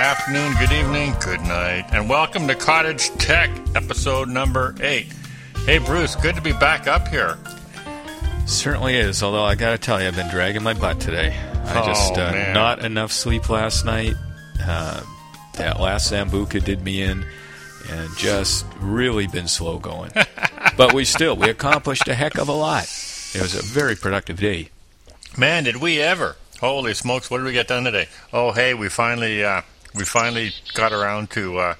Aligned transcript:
Afternoon, 0.00 0.54
good 0.58 0.72
evening, 0.72 1.12
good 1.20 1.42
night, 1.42 1.84
and 1.92 2.08
welcome 2.08 2.48
to 2.48 2.54
Cottage 2.54 3.10
Tech, 3.18 3.50
episode 3.74 4.28
number 4.30 4.74
eight. 4.80 5.12
Hey, 5.66 5.76
Bruce, 5.76 6.16
good 6.16 6.34
to 6.36 6.40
be 6.40 6.52
back 6.54 6.86
up 6.86 7.06
here. 7.08 7.36
Certainly 8.46 8.96
is, 8.96 9.22
although 9.22 9.44
I 9.44 9.56
gotta 9.56 9.76
tell 9.76 10.00
you, 10.00 10.08
I've 10.08 10.16
been 10.16 10.30
dragging 10.30 10.62
my 10.62 10.72
butt 10.72 11.00
today. 11.00 11.36
I 11.66 11.82
Oh, 11.82 11.86
just, 11.86 12.12
uh, 12.14 12.32
man. 12.32 12.54
not 12.54 12.82
enough 12.82 13.12
sleep 13.12 13.50
last 13.50 13.84
night. 13.84 14.14
Uh, 14.66 15.02
that 15.58 15.78
last 15.78 16.10
Sambuca 16.10 16.64
did 16.64 16.80
me 16.82 17.02
in, 17.02 17.26
and 17.90 18.16
just 18.16 18.64
really 18.80 19.26
been 19.26 19.48
slow 19.48 19.78
going. 19.78 20.12
but 20.78 20.94
we 20.94 21.04
still, 21.04 21.36
we 21.36 21.50
accomplished 21.50 22.08
a 22.08 22.14
heck 22.14 22.38
of 22.38 22.48
a 22.48 22.52
lot. 22.52 22.84
It 23.34 23.42
was 23.42 23.54
a 23.54 23.62
very 23.62 23.96
productive 23.96 24.38
day. 24.40 24.70
Man, 25.36 25.64
did 25.64 25.76
we 25.76 26.00
ever? 26.00 26.36
Holy 26.58 26.94
smokes, 26.94 27.30
what 27.30 27.36
did 27.38 27.44
we 27.44 27.52
get 27.52 27.68
done 27.68 27.84
today? 27.84 28.08
Oh, 28.32 28.52
hey, 28.52 28.72
we 28.72 28.88
finally, 28.88 29.44
uh, 29.44 29.60
we 29.94 30.04
finally 30.04 30.52
got 30.74 30.92
around 30.92 31.30
to 31.30 31.58
uh, 31.58 31.74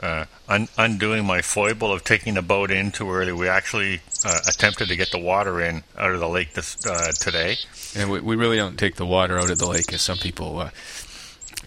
uh, 0.00 0.24
un- 0.48 0.68
undoing 0.78 1.24
my 1.24 1.42
foible 1.42 1.92
of 1.92 2.04
taking 2.04 2.34
the 2.34 2.42
boat 2.42 2.70
in 2.70 2.90
too 2.90 3.10
early. 3.10 3.32
We 3.32 3.48
actually 3.48 4.00
uh, 4.24 4.38
attempted 4.48 4.88
to 4.88 4.96
get 4.96 5.10
the 5.10 5.18
water 5.18 5.60
in 5.60 5.82
out 5.98 6.12
of 6.12 6.20
the 6.20 6.28
lake 6.28 6.54
this 6.54 6.84
uh, 6.86 7.12
today. 7.20 7.56
And 7.94 8.10
we, 8.10 8.20
we 8.20 8.36
really 8.36 8.56
don't 8.56 8.78
take 8.78 8.96
the 8.96 9.06
water 9.06 9.38
out 9.38 9.50
of 9.50 9.58
the 9.58 9.66
lake, 9.66 9.92
as 9.92 10.00
some 10.02 10.18
people 10.18 10.58
uh, 10.58 10.70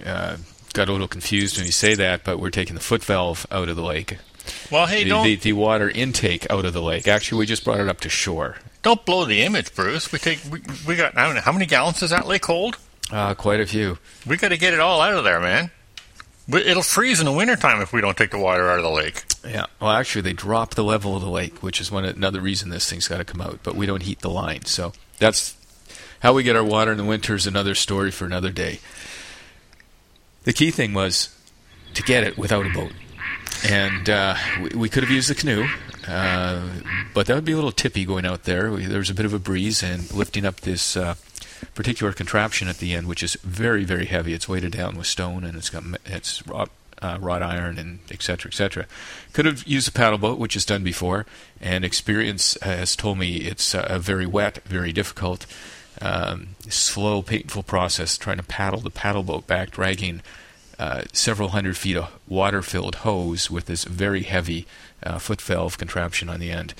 uh, 0.05 0.37
got 0.73 0.89
a 0.89 0.91
little 0.91 1.07
confused 1.07 1.57
when 1.57 1.65
you 1.65 1.71
say 1.71 1.95
that, 1.95 2.23
but 2.23 2.39
we're 2.39 2.49
taking 2.49 2.75
the 2.75 2.81
foot 2.81 3.03
valve 3.03 3.45
out 3.51 3.69
of 3.69 3.75
the 3.75 3.83
lake. 3.83 4.17
Well, 4.71 4.85
hey, 4.85 5.03
the, 5.03 5.09
don't 5.09 5.23
the, 5.23 5.35
the 5.37 5.53
water 5.53 5.89
intake 5.89 6.45
out 6.51 6.65
of 6.65 6.73
the 6.73 6.81
lake. 6.81 7.07
Actually, 7.07 7.39
we 7.39 7.45
just 7.45 7.63
brought 7.63 7.79
it 7.79 7.89
up 7.89 7.99
to 8.01 8.09
shore. 8.09 8.57
don't 8.83 9.03
blow 9.05 9.25
the 9.25 9.41
image, 9.41 9.73
Bruce. 9.73 10.11
We 10.11 10.19
take 10.19 10.39
we, 10.51 10.61
we 10.87 10.95
got 10.95 11.17
I 11.17 11.25
don't 11.25 11.35
know, 11.35 11.41
how 11.41 11.51
many 11.51 11.65
gallons 11.65 11.99
does 11.99 12.11
that 12.11 12.27
lake 12.27 12.45
hold? 12.45 12.77
Uh, 13.11 13.33
quite 13.35 13.59
a 13.59 13.65
few. 13.65 13.97
We 14.25 14.37
got 14.37 14.49
to 14.49 14.57
get 14.57 14.73
it 14.73 14.79
all 14.79 15.01
out 15.01 15.13
of 15.13 15.23
there, 15.23 15.39
man. 15.39 15.71
It'll 16.47 16.83
freeze 16.83 17.19
in 17.19 17.25
the 17.25 17.31
wintertime 17.31 17.81
if 17.81 17.91
we 17.91 18.01
don't 18.01 18.15
take 18.15 18.29
the 18.31 18.37
water 18.37 18.69
out 18.69 18.77
of 18.77 18.83
the 18.83 18.89
lake. 18.91 19.23
Yeah. 19.47 19.65
Well, 19.79 19.91
actually, 19.91 20.21
they 20.21 20.33
drop 20.33 20.75
the 20.75 20.83
level 20.83 21.15
of 21.15 21.21
the 21.23 21.29
lake, 21.29 21.63
which 21.63 21.81
is 21.81 21.91
one 21.91 22.05
another 22.05 22.39
reason 22.39 22.69
this 22.69 22.89
thing's 22.89 23.07
got 23.07 23.17
to 23.17 23.23
come 23.25 23.41
out. 23.41 23.59
But 23.63 23.75
we 23.75 23.85
don't 23.85 24.03
heat 24.03 24.19
the 24.19 24.29
line, 24.29 24.65
so 24.65 24.93
that's 25.17 25.55
how 26.19 26.33
we 26.33 26.43
get 26.43 26.55
our 26.55 26.63
water 26.63 26.91
in 26.91 26.97
the 26.97 27.03
winter. 27.03 27.33
Is 27.33 27.47
another 27.47 27.73
story 27.73 28.11
for 28.11 28.25
another 28.25 28.51
day. 28.51 28.79
The 30.43 30.53
key 30.53 30.69
thing 30.69 30.93
was 30.93 31.35
to 31.95 32.03
get 32.03 32.23
it 32.23 32.37
without 32.37 32.67
a 32.67 32.69
boat, 32.69 32.91
and 33.67 34.07
uh, 34.07 34.35
we, 34.61 34.69
we 34.69 34.89
could 34.89 35.01
have 35.01 35.11
used 35.11 35.29
the 35.29 35.35
canoe, 35.35 35.67
uh, 36.07 36.61
but 37.15 37.25
that 37.25 37.33
would 37.33 37.45
be 37.45 37.53
a 37.53 37.55
little 37.55 37.71
tippy 37.71 38.05
going 38.05 38.25
out 38.25 38.43
there. 38.43 38.71
We, 38.71 38.85
there 38.85 38.99
was 38.99 39.09
a 39.09 39.15
bit 39.15 39.25
of 39.25 39.33
a 39.33 39.39
breeze, 39.39 39.81
and 39.81 40.11
lifting 40.13 40.45
up 40.45 40.61
this. 40.61 40.95
Uh, 40.95 41.15
particular 41.73 42.13
contraption 42.13 42.67
at 42.67 42.77
the 42.77 42.93
end, 42.93 43.07
which 43.07 43.23
is 43.23 43.37
very, 43.43 43.83
very 43.83 44.05
heavy. 44.05 44.33
It's 44.33 44.49
weighted 44.49 44.71
down 44.73 44.97
with 44.97 45.07
stone, 45.07 45.43
and 45.43 45.57
it's 45.57 45.69
got 45.69 45.83
it's 46.05 46.45
wrought, 46.47 46.69
uh, 47.01 47.17
wrought 47.19 47.43
iron, 47.43 47.77
and 47.77 47.99
et 48.11 48.21
cetera, 48.21 48.49
et 48.49 48.55
cetera. 48.55 48.85
Could 49.33 49.45
have 49.45 49.67
used 49.67 49.87
a 49.87 49.91
paddle 49.91 50.17
boat, 50.17 50.39
which 50.39 50.55
is 50.55 50.65
done 50.65 50.83
before, 50.83 51.25
and 51.61 51.83
experience 51.83 52.57
has 52.61 52.95
told 52.95 53.17
me 53.17 53.37
it's 53.37 53.73
a 53.73 53.99
very 53.99 54.25
wet, 54.25 54.59
very 54.65 54.91
difficult, 54.91 55.45
um, 56.01 56.49
slow, 56.69 57.21
painful 57.21 57.63
process 57.63 58.17
trying 58.17 58.37
to 58.37 58.43
paddle 58.43 58.81
the 58.81 58.89
paddle 58.89 59.23
boat 59.23 59.47
back, 59.47 59.71
dragging 59.71 60.21
uh, 60.77 61.03
several 61.13 61.49
hundred 61.49 61.77
feet 61.77 61.95
of 61.95 62.11
water-filled 62.27 62.95
hose 62.95 63.49
with 63.49 63.65
this 63.65 63.85
very 63.85 64.23
heavy 64.23 64.65
uh, 65.03 65.17
foot 65.19 65.41
valve 65.41 65.77
contraption 65.77 66.29
on 66.29 66.39
the 66.39 66.51
end. 66.51 66.73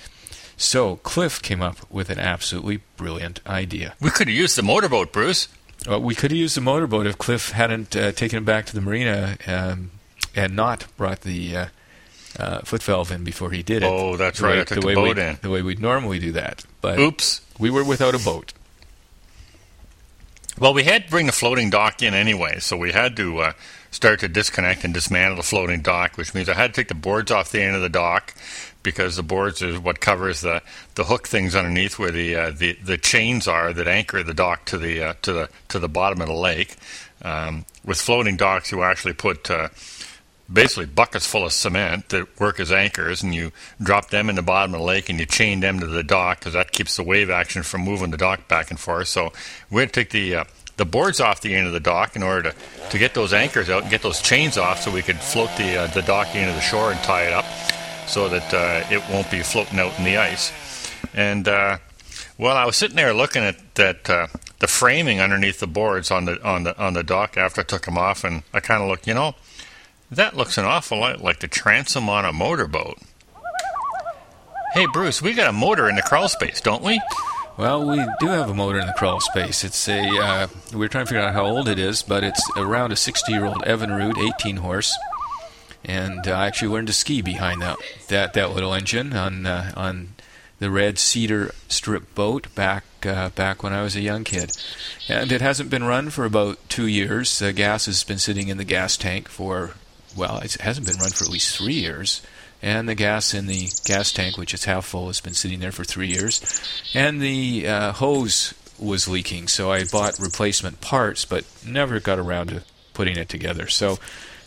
So 0.57 0.97
Cliff 0.97 1.41
came 1.41 1.61
up 1.61 1.77
with 1.91 2.09
an 2.09 2.19
absolutely 2.19 2.81
brilliant 2.97 3.41
idea. 3.47 3.93
We 3.99 4.09
could 4.09 4.27
have 4.27 4.35
used 4.37 4.57
the 4.57 4.63
motorboat, 4.63 5.11
Bruce. 5.11 5.47
Well, 5.87 6.01
we 6.01 6.15
could 6.15 6.31
have 6.31 6.37
used 6.37 6.55
the 6.55 6.61
motorboat 6.61 7.05
if 7.07 7.17
Cliff 7.17 7.51
hadn't 7.51 7.95
uh, 7.95 8.11
taken 8.13 8.39
it 8.39 8.45
back 8.45 8.65
to 8.67 8.73
the 8.73 8.81
marina 8.81 9.37
um, 9.47 9.91
and 10.35 10.55
not 10.55 10.85
brought 10.97 11.21
the 11.21 11.57
uh, 11.57 11.65
uh, 12.39 12.59
foot 12.61 12.81
valve 12.83 13.11
in 13.11 13.23
before 13.23 13.51
he 13.51 13.61
did 13.63 13.83
it. 13.83 13.87
Oh, 13.91 14.15
that's 14.15 14.39
The 14.39 14.45
right, 14.45 14.55
way- 14.55 14.61
I 14.61 14.63
took 14.63 14.81
the 14.81 14.87
way 14.87 14.95
boat 14.95 15.17
we, 15.17 15.23
in. 15.23 15.37
The 15.41 15.49
way 15.49 15.61
we'd 15.61 15.81
normally 15.81 16.19
do 16.19 16.31
that. 16.31 16.63
But 16.81 16.99
Oops. 16.99 17.41
we 17.59 17.69
were 17.69 17.83
without 17.83 18.15
a 18.15 18.19
boat. 18.19 18.53
Well, 20.57 20.73
we 20.73 20.83
had 20.83 21.05
to 21.05 21.09
bring 21.09 21.25
the 21.25 21.33
floating 21.33 21.69
dock 21.69 22.01
in 22.01 22.13
anyway, 22.13 22.59
so 22.59 22.77
we 22.77 22.93
had 22.93 23.17
to 23.17 23.39
uh, 23.39 23.53
start 23.95 24.19
to 24.19 24.27
disconnect 24.27 24.83
and 24.83 24.93
dismantle 24.93 25.37
the 25.37 25.43
floating 25.43 25.81
dock, 25.81 26.17
which 26.17 26.33
means 26.33 26.49
I 26.49 26.53
had 26.53 26.73
to 26.73 26.81
take 26.81 26.89
the 26.89 26.95
boards 26.95 27.31
off 27.31 27.51
the 27.51 27.61
end 27.61 27.77
of 27.77 27.81
the 27.81 27.89
dock 27.89 28.33
because 28.83 29.15
the 29.15 29.23
boards 29.23 29.61
is 29.61 29.79
what 29.79 30.01
covers 30.01 30.41
the, 30.41 30.61
the 30.95 31.05
hook 31.05 31.29
things 31.29 31.55
underneath 31.55 31.97
where 31.97 32.11
the, 32.11 32.35
uh, 32.35 32.51
the 32.51 32.73
the 32.83 32.97
chains 32.97 33.47
are 33.47 33.71
that 33.71 33.87
anchor 33.87 34.21
the 34.21 34.33
dock 34.33 34.65
to 34.65 34.77
the 34.77 35.01
uh, 35.01 35.13
to 35.21 35.31
the 35.31 35.49
to 35.69 35.79
the 35.79 35.87
bottom 35.87 36.21
of 36.21 36.27
the 36.27 36.33
lake. 36.33 36.75
Um, 37.21 37.65
with 37.85 37.99
floating 37.99 38.35
docks, 38.35 38.71
you 38.71 38.83
actually 38.83 39.13
put 39.13 39.49
uh, 39.49 39.69
basically 40.51 40.87
buckets 40.87 41.25
full 41.25 41.45
of 41.45 41.53
cement 41.53 42.09
that 42.09 42.37
work 42.37 42.59
as 42.59 42.73
anchors, 42.73 43.23
and 43.23 43.33
you 43.33 43.53
drop 43.81 44.09
them 44.09 44.29
in 44.29 44.35
the 44.35 44.41
bottom 44.41 44.75
of 44.75 44.81
the 44.81 44.85
lake 44.85 45.09
and 45.09 45.19
you 45.21 45.25
chain 45.25 45.61
them 45.61 45.79
to 45.79 45.87
the 45.87 46.03
dock 46.03 46.39
because 46.39 46.53
that 46.53 46.73
keeps 46.73 46.97
the 46.97 47.03
wave 47.03 47.29
action 47.29 47.63
from 47.63 47.81
moving 47.81 48.11
the 48.11 48.17
dock 48.17 48.49
back 48.49 48.69
and 48.69 48.79
forth. 48.79 49.07
So 49.07 49.31
we 49.71 49.81
had 49.81 49.93
to 49.93 50.01
take 50.01 50.11
the 50.11 50.35
uh, 50.35 50.43
the 50.77 50.85
boards 50.85 51.19
off 51.19 51.41
the 51.41 51.55
end 51.55 51.67
of 51.67 51.73
the 51.73 51.79
dock 51.79 52.15
in 52.15 52.23
order 52.23 52.51
to, 52.51 52.89
to 52.89 52.97
get 52.97 53.13
those 53.13 53.33
anchors 53.33 53.69
out 53.69 53.83
and 53.83 53.91
get 53.91 54.01
those 54.01 54.21
chains 54.21 54.57
off, 54.57 54.81
so 54.81 54.91
we 54.91 55.01
could 55.01 55.17
float 55.17 55.49
the 55.57 55.77
uh, 55.77 55.87
the 55.87 56.01
dock 56.01 56.35
into 56.35 56.53
the 56.53 56.61
shore 56.61 56.91
and 56.91 56.99
tie 57.01 57.23
it 57.23 57.33
up, 57.33 57.45
so 58.07 58.29
that 58.29 58.53
uh, 58.53 58.93
it 58.93 59.01
won't 59.09 59.29
be 59.31 59.41
floating 59.41 59.79
out 59.79 59.97
in 59.97 60.03
the 60.03 60.17
ice. 60.17 60.51
And 61.13 61.47
uh, 61.47 61.77
well, 62.37 62.57
I 62.57 62.65
was 62.65 62.75
sitting 62.75 62.97
there 62.97 63.13
looking 63.13 63.43
at 63.43 63.75
that 63.75 64.09
uh, 64.09 64.27
the 64.59 64.67
framing 64.67 65.19
underneath 65.19 65.59
the 65.59 65.67
boards 65.67 66.11
on 66.11 66.25
the 66.25 66.43
on 66.43 66.63
the 66.63 66.77
on 66.77 66.93
the 66.93 67.03
dock 67.03 67.37
after 67.37 67.61
I 67.61 67.63
took 67.63 67.85
them 67.85 67.97
off, 67.97 68.23
and 68.23 68.43
I 68.53 68.59
kind 68.59 68.81
of 68.81 68.89
looked, 68.89 69.07
you 69.07 69.13
know, 69.13 69.35
that 70.11 70.35
looks 70.35 70.57
an 70.57 70.65
awful 70.65 70.99
lot 70.99 71.21
like 71.21 71.39
the 71.39 71.47
transom 71.47 72.09
on 72.09 72.25
a 72.25 72.33
motorboat. 72.33 72.97
Hey, 74.73 74.87
Bruce, 74.91 75.21
we 75.21 75.33
got 75.33 75.47
a 75.47 75.53
motor 75.53 75.87
in 75.87 75.95
the 75.95 76.01
crawl 76.01 76.27
space, 76.27 76.59
don't 76.59 76.83
we? 76.83 76.99
Well, 77.57 77.87
we 77.87 78.03
do 78.19 78.27
have 78.27 78.49
a 78.49 78.53
motor 78.53 78.79
in 78.79 78.87
the 78.87 78.93
crawl 78.93 79.21
space. 79.21 79.63
It's 79.63 79.87
a 79.87 80.01
uh, 80.01 80.47
we're 80.73 80.89
trying 80.89 81.05
to 81.05 81.09
figure 81.09 81.25
out 81.25 81.33
how 81.33 81.45
old 81.45 81.69
it 81.69 81.79
is, 81.79 82.03
but 82.03 82.21
it's 82.21 82.43
around 82.57 82.91
a 82.91 82.95
60-year-old 82.95 83.63
Evinrude 83.63 84.17
18 84.17 84.57
horse, 84.57 84.93
and 85.85 86.27
uh, 86.27 86.33
I 86.33 86.47
actually 86.47 86.73
learned 86.73 86.87
to 86.87 86.93
ski 86.93 87.21
behind 87.21 87.61
that 87.61 87.77
that, 88.09 88.33
that 88.33 88.53
little 88.53 88.73
engine 88.73 89.13
on 89.13 89.45
uh, 89.45 89.71
on 89.77 90.15
the 90.59 90.69
red 90.69 90.99
cedar 90.99 91.55
strip 91.69 92.13
boat 92.13 92.53
back 92.55 92.83
uh, 93.05 93.29
back 93.29 93.63
when 93.63 93.71
I 93.71 93.83
was 93.83 93.95
a 93.95 94.01
young 94.01 94.25
kid, 94.25 94.51
and 95.07 95.31
it 95.31 95.39
hasn't 95.39 95.69
been 95.69 95.85
run 95.85 96.09
for 96.09 96.25
about 96.25 96.57
two 96.67 96.87
years. 96.87 97.39
The 97.39 97.53
gas 97.53 97.85
has 97.85 98.03
been 98.03 98.19
sitting 98.19 98.49
in 98.49 98.57
the 98.57 98.65
gas 98.65 98.97
tank 98.97 99.29
for 99.29 99.75
well, 100.17 100.39
it 100.39 100.55
hasn't 100.55 100.87
been 100.87 100.97
run 100.97 101.11
for 101.11 101.23
at 101.23 101.31
least 101.31 101.57
three 101.57 101.75
years. 101.75 102.21
And 102.65 102.89
the 102.89 102.95
gas 102.95 103.35
in 103.35 103.45
the 103.45 103.69
gas 103.85 104.11
tank, 104.11 104.39
which 104.39 104.51
is 104.51 104.65
half 104.65 104.85
full, 104.85 105.05
has 105.05 105.21
been 105.21 105.35
sitting 105.35 105.59
there 105.59 105.71
for 105.71 105.83
three 105.83 106.07
years. 106.07 106.41
And 106.95 107.21
the 107.21 107.67
uh, 107.67 107.91
hose 107.91 108.55
was 108.79 109.07
leaking, 109.07 109.49
so 109.49 109.71
I 109.71 109.83
bought 109.83 110.17
replacement 110.17 110.81
parts, 110.81 111.25
but 111.25 111.45
never 111.63 111.99
got 111.99 112.17
around 112.17 112.47
to 112.47 112.63
putting 112.95 113.17
it 113.17 113.29
together. 113.29 113.67
So, 113.67 113.99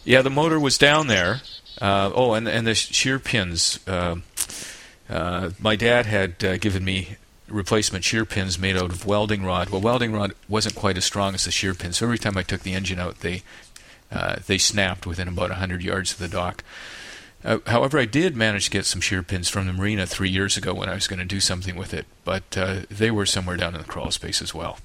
yeah, 0.04 0.22
the 0.22 0.30
motor 0.30 0.58
was 0.58 0.76
down 0.78 1.06
there. 1.06 1.42
Uh, 1.80 2.10
oh, 2.12 2.32
and 2.32 2.48
and 2.48 2.66
the 2.66 2.74
shear 2.74 3.20
pins. 3.20 3.78
Uh, 3.86 4.16
uh, 5.08 5.50
my 5.60 5.76
dad 5.76 6.06
had 6.06 6.44
uh, 6.44 6.56
given 6.56 6.84
me 6.84 7.18
replacement 7.46 8.04
shear 8.04 8.24
pins 8.24 8.58
made 8.58 8.76
out 8.76 8.90
of 8.90 9.06
welding 9.06 9.44
rod. 9.44 9.70
Well, 9.70 9.80
welding 9.80 10.12
rod 10.12 10.32
wasn't 10.48 10.74
quite 10.74 10.96
as 10.96 11.04
strong 11.04 11.34
as 11.34 11.44
the 11.44 11.52
shear 11.52 11.72
pin, 11.72 11.92
so 11.92 12.06
every 12.06 12.18
time 12.18 12.36
I 12.36 12.42
took 12.42 12.62
the 12.62 12.74
engine 12.74 12.98
out, 12.98 13.20
they 13.20 13.44
uh, 14.10 14.38
they 14.44 14.58
snapped 14.58 15.06
within 15.06 15.28
about 15.28 15.50
100 15.50 15.84
yards 15.84 16.10
of 16.10 16.18
the 16.18 16.26
dock. 16.26 16.64
Uh, 17.44 17.58
however, 17.66 17.98
I 17.98 18.04
did 18.04 18.36
manage 18.36 18.64
to 18.64 18.70
get 18.70 18.84
some 18.84 19.00
shear 19.00 19.22
pins 19.22 19.48
from 19.48 19.66
the 19.66 19.72
marina 19.72 20.06
three 20.06 20.28
years 20.28 20.56
ago 20.56 20.74
when 20.74 20.88
I 20.88 20.94
was 20.94 21.06
going 21.06 21.20
to 21.20 21.24
do 21.24 21.40
something 21.40 21.76
with 21.76 21.94
it, 21.94 22.06
but 22.24 22.56
uh, 22.56 22.80
they 22.90 23.10
were 23.10 23.26
somewhere 23.26 23.56
down 23.56 23.74
in 23.74 23.80
the 23.80 23.86
crawl 23.86 24.10
space 24.10 24.42
as 24.42 24.52
well. 24.52 24.78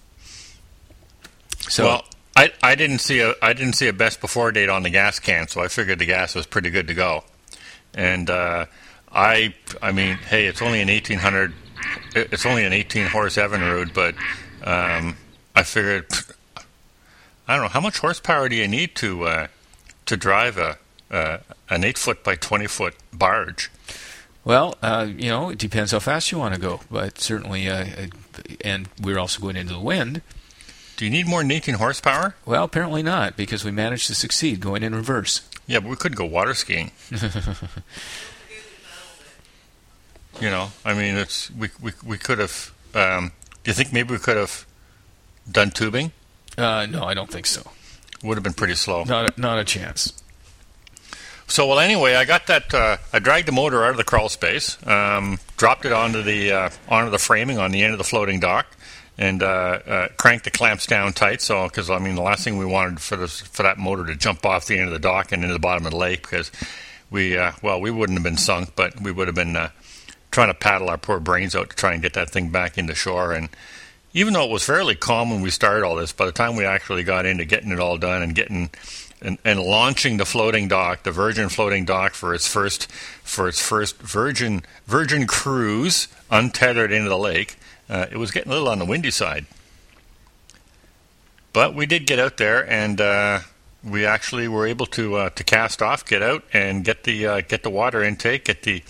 So, 1.68 1.86
well, 1.86 2.06
I, 2.36 2.52
I 2.62 2.76
didn't 2.76 3.00
see 3.00 3.20
a 3.22 3.34
I 3.42 3.54
didn't 3.54 3.74
see 3.74 3.88
a 3.88 3.94
best 3.94 4.22
before 4.22 4.52
date 4.52 4.70
on 4.70 4.84
the 4.84 4.90
gas 4.90 5.20
can, 5.20 5.48
so 5.48 5.62
I 5.62 5.68
figured 5.68 6.00
the 6.00 6.06
gas 6.06 6.36
was 6.36 6.46
pretty 6.46 6.70
good 6.70 6.88
to 6.88 6.94
go. 6.94 7.24
And 7.94 8.30
uh, 8.30 8.66
I 9.12 9.54
I 9.82 9.92
mean, 9.92 10.18
hey, 10.18 10.46
it's 10.46 10.62
only 10.62 10.82
an 10.82 10.90
eighteen 10.90 11.20
hundred, 11.20 11.54
it's 12.16 12.46
only 12.46 12.66
an 12.66 12.74
eighteen 12.74 13.08
horse 13.08 13.38
Evinrude, 13.38 13.94
but 13.94 14.16
um, 14.64 15.18
I 15.56 15.64
figured 15.64 16.08
I 17.48 17.56
don't 17.56 17.64
know 17.64 17.70
how 17.70 17.82
much 17.82 18.00
horsepower 18.00 18.50
do 18.50 18.56
you 18.56 18.68
need 18.68 18.96
to 18.96 19.24
uh, 19.24 19.48
to 20.06 20.18
drive 20.18 20.58
a 20.58 20.78
uh, 21.14 21.38
an 21.70 21.84
eight 21.86 21.98
foot 21.98 22.24
by 22.24 22.36
twenty 22.36 22.68
foot 22.68 22.96
barge. 23.14 23.72
well, 24.44 24.76
uh, 24.82 25.08
you 25.08 25.30
know, 25.30 25.50
it 25.50 25.58
depends 25.58 25.92
how 25.92 26.00
fast 26.00 26.32
you 26.32 26.38
want 26.40 26.54
to 26.56 26.60
go, 26.60 26.82
but 26.92 27.20
certainly, 27.20 27.70
uh, 27.70 27.86
uh, 27.86 28.08
and 28.62 28.90
we're 29.02 29.20
also 29.20 29.42
going 29.42 29.56
into 29.56 29.74
the 29.74 29.80
wind. 29.80 30.22
Do 30.98 31.06
you 31.06 31.12
need 31.12 31.28
more 31.28 31.44
than 31.44 31.76
horsepower? 31.76 32.36
Well, 32.46 32.64
apparently 32.66 33.02
not, 33.04 33.36
because 33.36 33.64
we 33.66 33.72
managed 33.72 34.08
to 34.08 34.16
succeed 34.16 34.60
going 34.60 34.84
in 34.84 34.94
reverse. 34.94 35.42
Yeah, 35.66 35.80
but 35.80 35.90
we 35.90 35.96
could 35.96 36.16
go 36.16 36.26
water 36.26 36.54
skiing. 36.54 36.92
you 40.42 40.50
know, 40.50 40.72
I 40.86 40.94
mean, 40.94 41.16
it's 41.16 41.50
we 41.52 41.70
we 41.82 41.92
we 42.06 42.18
could 42.18 42.40
have. 42.40 42.72
Um, 42.94 43.32
do 43.64 43.72
you 43.72 43.76
think 43.76 43.94
maybe 43.94 44.12
we 44.12 44.20
could 44.20 44.38
have 44.38 44.66
done 45.50 45.72
tubing? 45.72 46.12
Uh, 46.58 46.86
no, 46.90 47.04
I 47.06 47.14
don't 47.14 47.32
think 47.32 47.46
so. 47.46 47.72
would 48.24 48.36
have 48.38 48.44
been 48.44 48.54
pretty 48.54 48.76
slow. 48.76 49.04
Not 49.04 49.38
a, 49.38 49.42
not 49.42 49.58
a 49.58 49.64
chance. 49.64 50.14
So 51.48 51.68
well, 51.68 51.80
anyway, 51.80 52.16
I 52.16 52.26
got 52.26 52.48
that. 52.48 52.74
Uh, 52.74 52.98
I 53.12 53.20
dragged 53.20 53.48
the 53.48 53.52
motor 53.52 53.84
out 53.84 53.92
of 53.92 53.98
the 53.98 54.04
crawl 54.04 54.30
space, 54.30 54.78
um, 54.88 55.40
dropped 55.58 55.86
it 55.86 55.92
onto 55.92 56.22
the 56.22 56.52
uh, 56.52 56.70
onto 56.88 57.12
the 57.12 57.20
framing 57.20 57.58
on 57.58 57.72
the 57.72 57.84
end 57.84 57.94
of 57.94 57.98
the 57.98 58.04
floating 58.04 58.40
dock, 58.40 58.68
and 59.18 59.44
uh, 59.44 59.80
uh 59.86 60.08
cranked 60.18 60.46
the 60.46 60.52
clamps 60.52 60.88
down 60.88 61.14
tight. 61.14 61.42
So, 61.42 61.68
because 61.68 61.90
I 61.90 62.00
mean, 62.00 62.16
the 62.16 62.22
last 62.22 62.44
thing 62.44 62.58
we 62.58 62.66
wanted 62.66 63.02
for 63.02 63.18
this 63.18 63.42
for 63.42 63.64
that 63.64 63.78
motor 63.78 64.06
to 64.06 64.16
jump 64.16 64.46
off 64.46 64.66
the 64.66 64.78
end 64.78 64.88
of 64.88 64.94
the 64.94 65.00
dock 65.00 65.32
and 65.32 65.44
into 65.44 65.54
the 65.54 65.60
bottom 65.60 65.86
of 65.86 65.92
the 65.92 65.98
lake, 65.98 66.24
because 66.24 66.52
we 67.12 67.38
uh, 67.38 67.52
well, 67.62 67.80
we 67.80 67.92
wouldn't 67.92 68.18
have 68.18 68.24
been 68.24 68.38
sunk, 68.38 68.72
but 68.76 69.00
we 69.00 69.12
would 69.12 69.28
have 69.28 69.36
been 69.36 69.56
uh, 69.56 69.70
trying 70.32 70.50
to 70.50 70.54
paddle 70.56 70.90
our 70.90 70.98
poor 70.98 71.20
brains 71.20 71.56
out 71.56 71.70
to 71.70 71.76
try 71.76 71.94
and 71.94 72.02
get 72.02 72.14
that 72.14 72.30
thing 72.30 72.50
back 72.50 72.78
into 72.78 72.96
shore. 72.96 73.34
And 73.34 73.50
even 74.14 74.34
though 74.34 74.44
it 74.44 74.52
was 74.52 74.66
fairly 74.66 74.96
calm 74.96 75.30
when 75.30 75.42
we 75.42 75.50
started 75.50 75.86
all 75.86 75.96
this, 75.96 76.12
by 76.12 76.26
the 76.26 76.32
time 76.32 76.56
we 76.56 76.66
actually 76.66 77.04
got 77.04 77.26
into 77.26 77.46
getting 77.46 77.72
it 77.72 77.80
all 77.80 77.98
done 77.98 78.22
and 78.22 78.34
getting 78.36 78.70
and, 79.24 79.38
and 79.46 79.60
launching 79.60 80.18
the 80.18 80.26
floating 80.26 80.68
dock, 80.68 81.04
the 81.04 81.12
Virgin 81.12 81.50
floating 81.50 81.86
dock 81.86 82.14
for 82.14 82.34
its 82.34 82.48
first 82.48 82.92
for 82.92 83.48
its 83.48 83.62
first 83.62 83.98
Virgin 83.98 84.64
Virgin 84.86 85.26
cruise 85.26 86.08
untethered 86.30 86.92
into 86.92 87.10
the 87.10 87.18
lake. 87.18 87.58
Uh, 87.90 88.06
it 88.12 88.18
was 88.18 88.32
getting 88.32 88.52
a 88.52 88.56
little 88.56 88.70
on 88.70 88.80
the 88.80 88.86
windy 88.86 89.12
side, 89.12 89.46
but 91.54 91.74
we 91.74 91.86
did 91.86 92.06
get 92.06 92.20
out 92.20 92.38
there 92.38 92.70
and 92.70 93.00
uh, 93.00 93.40
we 93.84 94.06
actually 94.06 94.48
were 94.48 94.68
able 94.68 94.86
to 94.88 95.16
uh, 95.16 95.30
to 95.32 95.44
cast 95.44 95.82
off, 95.82 96.06
get 96.06 96.22
out, 96.22 96.44
and 96.54 96.84
get 96.84 97.04
the 97.04 97.26
uh, 97.26 97.42
get 97.42 97.64
the 97.64 97.70
water 97.70 98.04
intake, 98.04 98.46
get 98.46 98.64
the 98.64 98.84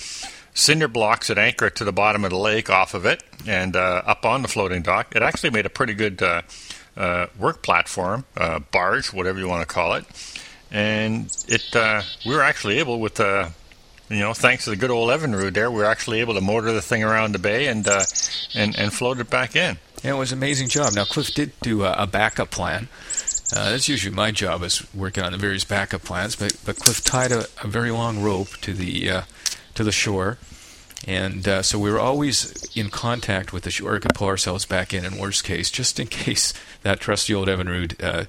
cinder 0.53 0.87
blocks 0.87 1.27
that 1.27 1.37
anchor 1.37 1.69
to 1.69 1.83
the 1.83 1.91
bottom 1.91 2.23
of 2.23 2.29
the 2.29 2.37
lake 2.37 2.69
off 2.69 2.93
of 2.93 3.05
it 3.05 3.23
and 3.47 3.75
uh, 3.75 4.03
up 4.05 4.25
on 4.25 4.41
the 4.41 4.47
floating 4.47 4.81
dock. 4.81 5.15
It 5.15 5.21
actually 5.21 5.49
made 5.49 5.65
a 5.65 5.69
pretty 5.69 5.93
good 5.93 6.21
uh, 6.97 7.27
work 7.39 7.61
platform, 7.61 8.25
uh, 8.37 8.59
barge, 8.59 9.13
whatever 9.13 9.39
you 9.39 9.47
want 9.47 9.67
to 9.67 9.73
call 9.73 9.93
it, 9.93 10.05
and 10.71 11.25
it 11.47 11.75
uh, 11.75 12.01
we 12.25 12.35
were 12.35 12.41
actually 12.41 12.79
able 12.79 12.99
with 12.99 13.19
uh, 13.19 13.49
you 14.09 14.19
know 14.19 14.33
thanks 14.33 14.65
to 14.65 14.69
the 14.69 14.75
good 14.75 14.91
old 14.91 15.09
Evinrude 15.09 15.53
there, 15.53 15.71
we 15.71 15.77
were 15.77 15.85
actually 15.85 16.19
able 16.19 16.33
to 16.33 16.41
motor 16.41 16.71
the 16.71 16.81
thing 16.81 17.03
around 17.03 17.33
the 17.33 17.39
bay 17.39 17.67
and 17.67 17.87
uh, 17.87 18.03
and 18.55 18.77
and 18.77 18.93
float 18.93 19.19
it 19.19 19.29
back 19.29 19.55
in. 19.55 19.77
Yeah, 20.03 20.15
it 20.15 20.17
was 20.17 20.31
an 20.31 20.39
amazing 20.39 20.67
job. 20.67 20.93
Now 20.93 21.05
Cliff 21.05 21.33
did 21.33 21.51
do 21.61 21.83
a, 21.83 21.93
a 21.93 22.07
backup 22.07 22.51
plan. 22.51 22.89
Uh, 23.55 23.71
that's 23.71 23.87
usually 23.87 24.13
my 24.13 24.31
job 24.31 24.63
is 24.63 24.83
working 24.93 25.23
on 25.23 25.31
the 25.31 25.37
various 25.37 25.63
backup 25.63 26.03
plans, 26.03 26.35
but 26.35 26.57
but 26.65 26.77
Cliff 26.77 27.03
tied 27.03 27.31
a, 27.31 27.45
a 27.63 27.67
very 27.67 27.91
long 27.91 28.21
rope 28.21 28.49
to 28.61 28.73
the 28.73 29.09
uh, 29.09 29.21
to 29.75 29.83
the 29.83 29.91
shore 29.91 30.37
and 31.05 31.47
uh, 31.47 31.61
so 31.61 31.77
we 31.77 31.91
were 31.91 31.99
always 31.99 32.69
in 32.75 32.89
contact 32.89 33.51
with 33.51 33.63
the 33.63 33.71
shore, 33.71 33.99
could 33.99 34.13
pull 34.13 34.27
ourselves 34.27 34.65
back 34.65 34.93
in 34.93 35.03
in 35.03 35.17
worst 35.17 35.43
case, 35.43 35.69
just 35.69 35.99
in 35.99 36.07
case 36.25 36.53
that 36.83 36.99
trusty 36.99 37.33
old 37.33 37.47
Evinrude 37.47 38.01
uh, 38.01 38.25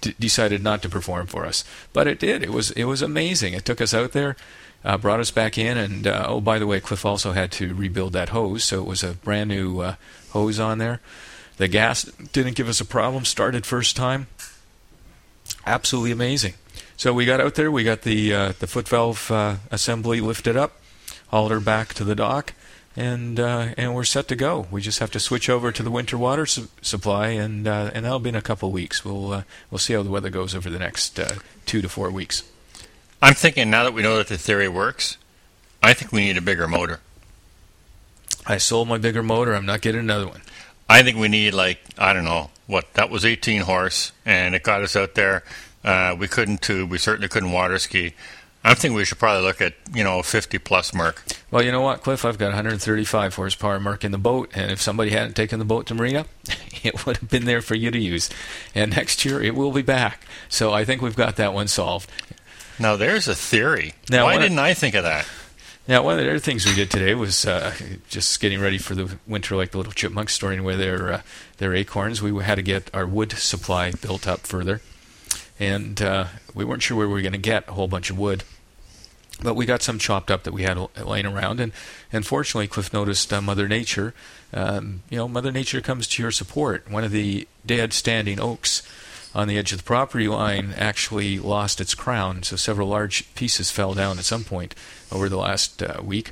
d- 0.00 0.14
decided 0.18 0.62
not 0.62 0.82
to 0.82 0.88
perform 0.88 1.26
for 1.26 1.46
us. 1.46 1.64
But 1.92 2.06
it 2.06 2.18
did. 2.18 2.42
It 2.42 2.50
was 2.50 2.72
it 2.72 2.84
was 2.84 3.02
amazing. 3.02 3.54
It 3.54 3.64
took 3.64 3.80
us 3.80 3.94
out 3.94 4.12
there, 4.12 4.36
uh, 4.84 4.98
brought 4.98 5.20
us 5.20 5.30
back 5.30 5.56
in, 5.56 5.78
and 5.78 6.06
uh, 6.06 6.26
oh 6.28 6.40
by 6.40 6.58
the 6.58 6.66
way, 6.66 6.80
Cliff 6.80 7.06
also 7.06 7.32
had 7.32 7.52
to 7.52 7.74
rebuild 7.74 8.12
that 8.14 8.30
hose, 8.30 8.64
so 8.64 8.80
it 8.80 8.86
was 8.86 9.04
a 9.04 9.14
brand 9.14 9.48
new 9.48 9.80
uh, 9.80 9.94
hose 10.30 10.58
on 10.58 10.78
there. 10.78 11.00
The 11.58 11.68
gas 11.68 12.02
didn't 12.02 12.56
give 12.56 12.68
us 12.68 12.80
a 12.80 12.84
problem. 12.84 13.24
Started 13.24 13.64
first 13.64 13.94
time. 13.94 14.26
Absolutely 15.64 16.10
amazing. 16.10 16.54
So 16.96 17.12
we 17.12 17.24
got 17.24 17.40
out 17.40 17.54
there. 17.54 17.70
We 17.70 17.84
got 17.84 18.02
the 18.02 18.34
uh, 18.34 18.52
the 18.58 18.66
foot 18.66 18.88
valve 18.88 19.30
assembly 19.70 20.20
lifted 20.20 20.56
up 20.56 20.80
hauled 21.34 21.50
her 21.50 21.58
back 21.58 21.92
to 21.92 22.04
the 22.04 22.14
dock, 22.14 22.52
and 22.94 23.40
uh, 23.40 23.74
and 23.76 23.92
we're 23.92 24.04
set 24.04 24.28
to 24.28 24.36
go. 24.36 24.68
We 24.70 24.80
just 24.80 25.00
have 25.00 25.10
to 25.10 25.18
switch 25.18 25.50
over 25.50 25.72
to 25.72 25.82
the 25.82 25.90
winter 25.90 26.16
water 26.16 26.46
su- 26.46 26.68
supply, 26.80 27.30
and 27.30 27.66
uh, 27.66 27.90
and 27.92 28.04
that'll 28.04 28.20
be 28.20 28.28
in 28.28 28.36
a 28.36 28.40
couple 28.40 28.68
of 28.68 28.72
weeks. 28.72 29.04
We'll 29.04 29.32
uh, 29.32 29.42
we'll 29.68 29.80
see 29.80 29.94
how 29.94 30.04
the 30.04 30.10
weather 30.10 30.30
goes 30.30 30.54
over 30.54 30.70
the 30.70 30.78
next 30.78 31.18
uh, 31.18 31.34
two 31.66 31.82
to 31.82 31.88
four 31.88 32.12
weeks. 32.12 32.44
I'm 33.20 33.34
thinking 33.34 33.68
now 33.68 33.82
that 33.82 33.94
we 33.94 34.02
know 34.02 34.16
that 34.18 34.28
the 34.28 34.38
theory 34.38 34.68
works, 34.68 35.16
I 35.82 35.92
think 35.92 36.12
we 36.12 36.20
need 36.20 36.36
a 36.36 36.40
bigger 36.40 36.68
motor. 36.68 37.00
I 38.46 38.58
sold 38.58 38.86
my 38.86 38.98
bigger 38.98 39.22
motor. 39.24 39.56
I'm 39.56 39.66
not 39.66 39.80
getting 39.80 40.02
another 40.02 40.28
one. 40.28 40.42
I 40.88 41.02
think 41.02 41.18
we 41.18 41.26
need 41.26 41.52
like 41.52 41.80
I 41.98 42.12
don't 42.12 42.24
know 42.24 42.50
what 42.68 42.94
that 42.94 43.10
was 43.10 43.24
18 43.24 43.62
horse, 43.62 44.12
and 44.24 44.54
it 44.54 44.62
got 44.62 44.82
us 44.82 44.94
out 44.94 45.16
there. 45.16 45.42
Uh, 45.82 46.14
we 46.16 46.28
couldn't 46.28 46.62
tube. 46.62 46.92
We 46.92 46.98
certainly 46.98 47.28
couldn't 47.28 47.50
water 47.50 47.80
ski. 47.80 48.14
I 48.66 48.72
think 48.74 48.94
we 48.94 49.04
should 49.04 49.18
probably 49.18 49.42
look 49.42 49.60
at 49.60 49.74
you 49.92 50.02
know 50.02 50.20
a 50.20 50.22
50 50.22 50.58
plus 50.58 50.94
Merc. 50.94 51.22
Well, 51.50 51.62
you 51.62 51.70
know 51.70 51.82
what, 51.82 52.02
Cliff? 52.02 52.24
I've 52.24 52.38
got 52.38 52.46
135 52.46 53.34
horsepower 53.34 53.78
Merc 53.78 54.04
in 54.04 54.12
the 54.12 54.18
boat, 54.18 54.50
and 54.54 54.70
if 54.70 54.80
somebody 54.80 55.10
hadn't 55.10 55.34
taken 55.36 55.58
the 55.58 55.64
boat 55.64 55.86
to 55.86 55.94
Marina, 55.94 56.26
it 56.82 57.04
would 57.04 57.18
have 57.18 57.28
been 57.28 57.44
there 57.44 57.60
for 57.60 57.74
you 57.74 57.90
to 57.90 57.98
use. 57.98 58.30
And 58.74 58.96
next 58.96 59.24
year 59.24 59.42
it 59.42 59.54
will 59.54 59.72
be 59.72 59.82
back. 59.82 60.26
So 60.48 60.72
I 60.72 60.84
think 60.84 61.02
we've 61.02 61.16
got 61.16 61.36
that 61.36 61.52
one 61.52 61.68
solved. 61.68 62.10
Now 62.78 62.96
there's 62.96 63.28
a 63.28 63.34
theory. 63.34 63.94
Now, 64.10 64.24
Why 64.24 64.38
didn't 64.38 64.58
I 64.58 64.74
think 64.74 64.94
of 64.94 65.04
that? 65.04 65.28
Now, 65.86 66.02
one 66.02 66.18
of 66.18 66.24
the 66.24 66.30
other 66.30 66.38
things 66.38 66.64
we 66.64 66.74
did 66.74 66.90
today 66.90 67.14
was 67.14 67.44
uh, 67.44 67.74
just 68.08 68.40
getting 68.40 68.58
ready 68.58 68.78
for 68.78 68.94
the 68.94 69.18
winter, 69.26 69.54
like 69.54 69.72
the 69.72 69.76
little 69.76 69.92
chipmunks 69.92 70.32
storing 70.32 70.60
away 70.60 70.76
their 70.76 71.12
uh, 71.12 71.22
their 71.58 71.74
acorns. 71.74 72.22
We 72.22 72.42
had 72.42 72.54
to 72.54 72.62
get 72.62 72.90
our 72.94 73.06
wood 73.06 73.32
supply 73.32 73.90
built 73.90 74.26
up 74.26 74.40
further, 74.40 74.80
and 75.58 76.00
uh, 76.02 76.26
we 76.54 76.64
weren't 76.64 76.82
sure 76.82 76.96
where 76.96 77.06
we 77.06 77.14
were 77.14 77.20
going 77.20 77.32
to 77.32 77.38
get 77.38 77.68
a 77.68 77.72
whole 77.72 77.88
bunch 77.88 78.10
of 78.10 78.18
wood. 78.18 78.44
But 79.42 79.54
we 79.54 79.66
got 79.66 79.82
some 79.82 79.98
chopped 79.98 80.30
up 80.30 80.44
that 80.44 80.52
we 80.52 80.62
had 80.62 80.78
laying 80.96 81.26
around, 81.26 81.60
and, 81.60 81.72
and 82.12 82.24
fortunately, 82.24 82.68
Cliff 82.68 82.92
noticed 82.92 83.32
uh, 83.32 83.40
Mother 83.40 83.66
Nature. 83.66 84.14
Um, 84.52 85.02
you 85.10 85.18
know, 85.18 85.26
Mother 85.26 85.50
Nature 85.50 85.80
comes 85.80 86.06
to 86.08 86.22
your 86.22 86.30
support. 86.30 86.88
One 86.88 87.02
of 87.02 87.10
the 87.10 87.48
dead 87.66 87.92
standing 87.92 88.40
oaks 88.40 88.82
on 89.34 89.48
the 89.48 89.58
edge 89.58 89.72
of 89.72 89.78
the 89.78 89.84
property 89.84 90.28
line 90.28 90.72
actually 90.76 91.40
lost 91.40 91.80
its 91.80 91.94
crown, 91.94 92.44
so 92.44 92.54
several 92.54 92.88
large 92.88 93.34
pieces 93.34 93.70
fell 93.70 93.92
down 93.92 94.18
at 94.18 94.24
some 94.24 94.44
point 94.44 94.74
over 95.10 95.28
the 95.28 95.36
last 95.36 95.82
uh, 95.82 96.00
week. 96.02 96.30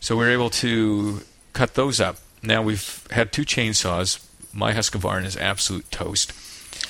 So 0.00 0.14
we 0.14 0.26
were 0.26 0.30
able 0.30 0.50
to 0.50 1.22
cut 1.54 1.74
those 1.74 2.00
up. 2.00 2.18
Now 2.42 2.62
we've 2.62 3.06
had 3.10 3.32
two 3.32 3.42
chainsaws. 3.42 4.24
My 4.52 4.74
Husqvarna 4.74 5.24
is 5.24 5.36
absolute 5.36 5.90
toast. 5.90 6.32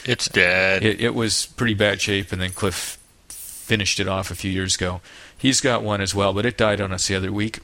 It's 0.05 0.29
dead. 0.29 0.85
It, 0.85 1.01
it 1.01 1.15
was 1.15 1.47
pretty 1.47 1.75
bad 1.75 2.01
shape, 2.01 2.33
and 2.33 2.41
then 2.41 2.51
Cliff 2.51 2.99
finished 3.29 4.01
it 4.01 4.09
off 4.09 4.31
a 4.31 4.35
few 4.35 4.51
years 4.51 4.77
ago. 4.77 5.01
He's 5.37 5.61
got 5.61 5.83
one 5.83 6.01
as 6.01 6.15
well, 6.15 6.33
but 6.33 6.47
it 6.47 6.57
died 6.57 6.81
on 6.81 6.93
us 6.93 7.09
the 7.09 7.15
other 7.15 7.31
week. 7.33 7.61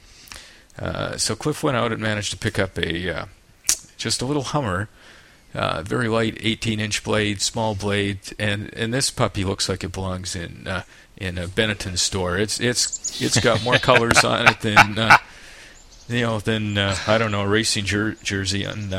Uh, 0.77 1.17
so 1.17 1.35
Cliff 1.35 1.63
went 1.63 1.77
out 1.77 1.91
and 1.91 2.01
managed 2.01 2.31
to 2.31 2.37
pick 2.37 2.59
up 2.59 2.77
a 2.77 3.09
uh, 3.09 3.25
just 3.97 4.21
a 4.21 4.25
little 4.25 4.43
Hummer, 4.43 4.89
uh, 5.53 5.81
very 5.81 6.07
light 6.07 6.35
18-inch 6.35 7.03
blade, 7.03 7.41
small 7.41 7.75
blade, 7.75 8.19
and 8.37 8.73
and 8.73 8.93
this 8.93 9.09
puppy 9.09 9.43
looks 9.43 9.67
like 9.69 9.83
it 9.83 9.91
belongs 9.91 10.35
in 10.35 10.67
uh, 10.67 10.83
in 11.17 11.37
a 11.37 11.47
Benetton 11.47 11.97
store. 11.97 12.37
It's 12.37 12.59
it's 12.59 13.21
it's 13.21 13.39
got 13.39 13.63
more 13.63 13.77
colors 13.79 14.23
on 14.23 14.47
it 14.47 14.61
than 14.61 14.99
uh, 14.99 15.17
you 16.07 16.21
know 16.21 16.39
than 16.39 16.77
uh, 16.77 16.95
I 17.07 17.17
don't 17.17 17.31
know 17.31 17.41
a 17.41 17.47
racing 17.47 17.85
jer- 17.85 18.17
jersey 18.21 18.65
on. 18.65 18.93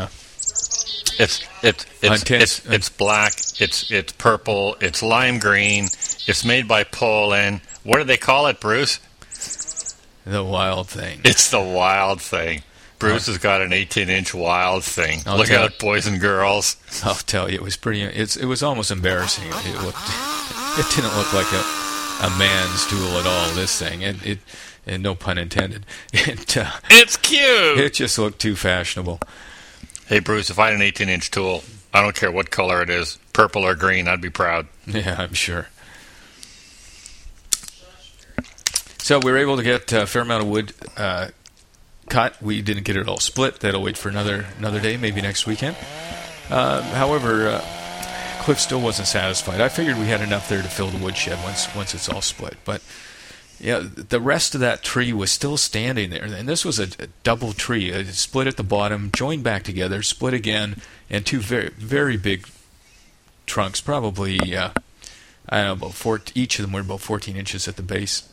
It's 1.18 1.46
it's 1.62 1.87
it's, 2.02 2.30
it's, 2.30 2.66
it's 2.66 2.88
black. 2.88 3.32
It's 3.58 3.90
it's 3.90 4.12
purple. 4.12 4.76
It's 4.80 5.02
lime 5.02 5.38
green. 5.38 5.85
It's 5.85 6.44
made 6.44 6.68
by 6.68 6.85
Poulan. 6.85 7.61
What 7.85 7.99
do 7.99 8.04
they 8.04 8.16
call 8.16 8.46
it, 8.46 8.61
Bruce? 8.61 9.00
The 10.25 10.42
wild 10.42 10.88
thing. 10.88 11.20
It's 11.25 11.50
the 11.50 11.61
wild 11.61 12.20
thing. 12.20 12.62
Bruce 12.99 13.26
has 13.26 13.38
got 13.38 13.61
an 13.61 13.73
18-inch 13.73 14.35
wild 14.35 14.82
thing. 14.82 15.20
I'll 15.26 15.37
Look 15.37 15.50
out, 15.50 15.78
boys 15.78 16.06
and 16.06 16.18
girls. 16.18 16.76
I'll 17.04 17.14
tell 17.14 17.50
you, 17.50 17.56
it 17.56 17.62
was 17.62 17.76
pretty. 17.76 18.02
It's 18.02 18.37
it 18.37 18.46
was 18.46 18.62
almost 18.62 18.90
embarrassing. 18.90 19.49
It 19.49 19.82
looked. 19.82 19.99
It 20.78 20.85
didn't 20.94 21.16
look 21.16 21.32
like 21.32 21.50
a 21.52 21.64
a 22.26 22.30
man's 22.38 22.87
tool 22.87 23.18
at 23.18 23.25
all. 23.26 23.50
This 23.54 23.78
thing, 23.78 24.04
and 24.04 24.23
it, 24.23 24.40
and 24.87 25.02
no 25.02 25.14
pun 25.14 25.38
intended. 25.38 25.87
It, 26.12 26.56
uh, 26.56 26.70
it's 26.90 27.16
cute. 27.16 27.78
It 27.78 27.94
just 27.94 28.18
looked 28.18 28.40
too 28.40 28.56
fashionable. 28.56 29.20
Hey 30.08 30.20
Bruce, 30.20 30.50
if 30.50 30.58
I 30.60 30.70
had 30.70 30.75
an 30.75 30.82
18-inch 30.82 31.32
tool, 31.32 31.64
I 31.92 32.00
don't 32.00 32.14
care 32.14 32.30
what 32.30 32.50
color 32.50 32.80
it 32.80 32.90
is, 32.90 33.18
purple 33.32 33.64
or 33.64 33.75
green, 33.75 34.06
I'd 34.06 34.20
be 34.20 34.30
proud. 34.30 34.68
Yeah, 34.86 35.16
I'm 35.18 35.34
sure. 35.34 35.66
So 38.98 39.18
we 39.18 39.32
were 39.32 39.38
able 39.38 39.56
to 39.56 39.64
get 39.64 39.92
a 39.92 40.06
fair 40.06 40.22
amount 40.22 40.44
of 40.44 40.48
wood 40.48 40.72
uh, 40.96 41.28
cut. 42.08 42.40
We 42.40 42.62
didn't 42.62 42.84
get 42.84 42.96
it 42.96 43.08
all 43.08 43.18
split. 43.18 43.60
That'll 43.60 43.82
wait 43.82 43.98
for 43.98 44.08
another 44.08 44.46
another 44.58 44.80
day, 44.80 44.96
maybe 44.96 45.20
next 45.20 45.44
weekend. 45.46 45.76
Uh, 46.50 46.82
however, 46.82 47.48
uh, 47.48 47.64
Cliff 48.42 48.60
still 48.60 48.80
wasn't 48.80 49.08
satisfied. 49.08 49.60
I 49.60 49.68
figured 49.68 49.98
we 49.98 50.06
had 50.06 50.20
enough 50.20 50.48
there 50.48 50.62
to 50.62 50.68
fill 50.68 50.88
the 50.88 51.02
woodshed 51.02 51.42
once 51.42 51.72
once 51.75 51.94
it's 51.94 52.08
all 52.08 52.22
split, 52.22 52.56
but 52.64 52.80
yeah, 53.58 53.82
the 53.82 54.20
rest 54.20 54.54
of 54.54 54.60
that 54.60 54.82
tree 54.82 55.12
was 55.12 55.30
still 55.30 55.56
standing 55.56 56.10
there, 56.10 56.25
and 56.25 56.48
this 56.48 56.64
was 56.64 56.78
a, 56.78 56.88
a 56.98 57.08
double 57.22 57.52
tree, 57.52 57.90
a 57.90 58.04
split 58.06 58.46
at 58.46 58.56
the 58.56 58.62
bottom, 58.62 59.10
joined 59.12 59.42
back 59.42 59.62
together, 59.62 60.02
split 60.02 60.34
again, 60.34 60.80
and 61.08 61.25
two 61.25 61.40
very 61.40 61.70
very 61.70 62.16
big 62.16 62.46
trunks, 63.46 63.80
probably 63.80 64.38
uh, 64.56 64.70
I 65.48 65.58
don't 65.58 65.66
know 65.66 65.86
about 65.86 65.94
four. 65.94 66.20
Each 66.34 66.58
of 66.58 66.64
them 66.64 66.72
were 66.72 66.80
about 66.80 67.00
14 67.00 67.36
inches 67.36 67.68
at 67.68 67.76
the 67.76 67.82
base. 67.82 68.28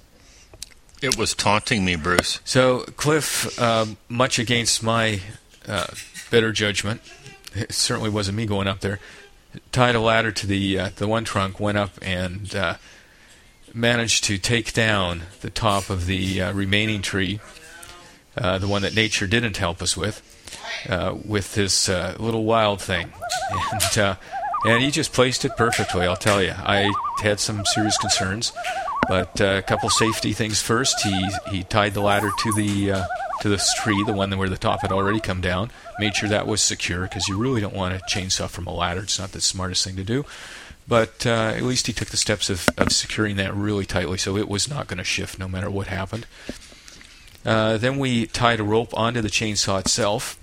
It 1.01 1.17
was 1.17 1.33
taunting 1.33 1.85
me, 1.85 1.95
Bruce. 1.95 2.39
So 2.45 2.81
Cliff, 2.95 3.59
uh, 3.59 3.87
much 4.09 4.39
against 4.39 4.81
my 4.81 5.19
uh, 5.67 5.87
better 6.31 6.51
judgment, 6.51 7.01
it 7.53 7.73
certainly 7.73 8.09
wasn't 8.09 8.37
me 8.37 8.45
going 8.45 8.67
up 8.67 8.79
there. 8.79 8.99
tied 9.71 9.95
a 9.95 9.99
ladder 9.99 10.31
to 10.31 10.47
the 10.47 10.79
uh, 10.79 10.89
the 10.95 11.07
one 11.07 11.23
trunk, 11.23 11.59
went 11.59 11.77
up 11.77 11.91
and 12.01 12.55
uh, 12.55 12.75
managed 13.73 14.23
to 14.25 14.37
take 14.37 14.73
down 14.73 15.23
the 15.41 15.49
top 15.49 15.89
of 15.89 16.05
the 16.05 16.41
uh, 16.41 16.53
remaining 16.53 17.01
tree, 17.01 17.39
uh, 18.37 18.57
the 18.57 18.67
one 18.67 18.81
that 18.83 18.95
nature 18.95 19.27
didn't 19.27 19.57
help 19.57 19.81
us 19.81 19.97
with, 19.97 20.21
uh, 20.89 21.15
with 21.25 21.55
this 21.55 21.89
uh, 21.89 22.15
little 22.19 22.43
wild 22.43 22.81
thing, 22.81 23.11
and 23.71 23.97
uh, 23.97 24.15
and 24.65 24.81
he 24.81 24.91
just 24.91 25.11
placed 25.11 25.43
it 25.43 25.57
perfectly. 25.57 26.05
I'll 26.05 26.15
tell 26.15 26.41
you, 26.41 26.53
I 26.55 26.91
had 27.21 27.39
some 27.39 27.65
serious 27.65 27.97
concerns, 27.97 28.53
but 29.07 29.41
uh, 29.41 29.55
a 29.57 29.61
couple 29.61 29.89
safety 29.89 30.33
things 30.33 30.61
first. 30.61 31.01
He 31.01 31.29
he 31.49 31.63
tied 31.63 31.93
the 31.93 32.01
ladder 32.01 32.31
to 32.39 32.53
the 32.53 33.03
to 33.41 33.49
this 33.49 33.73
tree, 33.75 34.01
the 34.05 34.13
one 34.13 34.35
where 34.37 34.49
the 34.49 34.57
top 34.57 34.81
had 34.81 34.91
already 34.91 35.19
come 35.19 35.41
down, 35.41 35.69
made 35.99 36.15
sure 36.15 36.29
that 36.29 36.47
was 36.47 36.61
secure 36.61 37.01
because 37.01 37.27
you 37.27 37.37
really 37.37 37.59
don't 37.59 37.75
want 37.75 37.97
to 37.97 38.05
chainsaw 38.05 38.49
from 38.49 38.67
a 38.67 38.73
ladder. 38.73 39.01
It's 39.01 39.19
not 39.19 39.31
the 39.33 39.41
smartest 39.41 39.83
thing 39.83 39.97
to 39.97 40.03
do. 40.03 40.25
But 40.87 41.25
uh, 41.25 41.53
at 41.55 41.63
least 41.63 41.87
he 41.87 41.93
took 41.93 42.09
the 42.09 42.17
steps 42.17 42.49
of, 42.49 42.69
of 42.77 42.91
securing 42.91 43.37
that 43.37 43.53
really 43.55 43.85
tightly 43.85 44.17
so 44.17 44.35
it 44.37 44.49
was 44.49 44.69
not 44.69 44.87
going 44.87 44.97
to 44.97 45.03
shift 45.03 45.39
no 45.39 45.47
matter 45.47 45.71
what 45.71 45.87
happened. 45.87 46.25
Uh, 47.45 47.77
then 47.77 47.99
we 47.99 48.25
tied 48.25 48.59
a 48.59 48.63
rope 48.63 48.97
onto 48.97 49.21
the 49.21 49.29
chainsaw 49.29 49.79
itself 49.79 50.37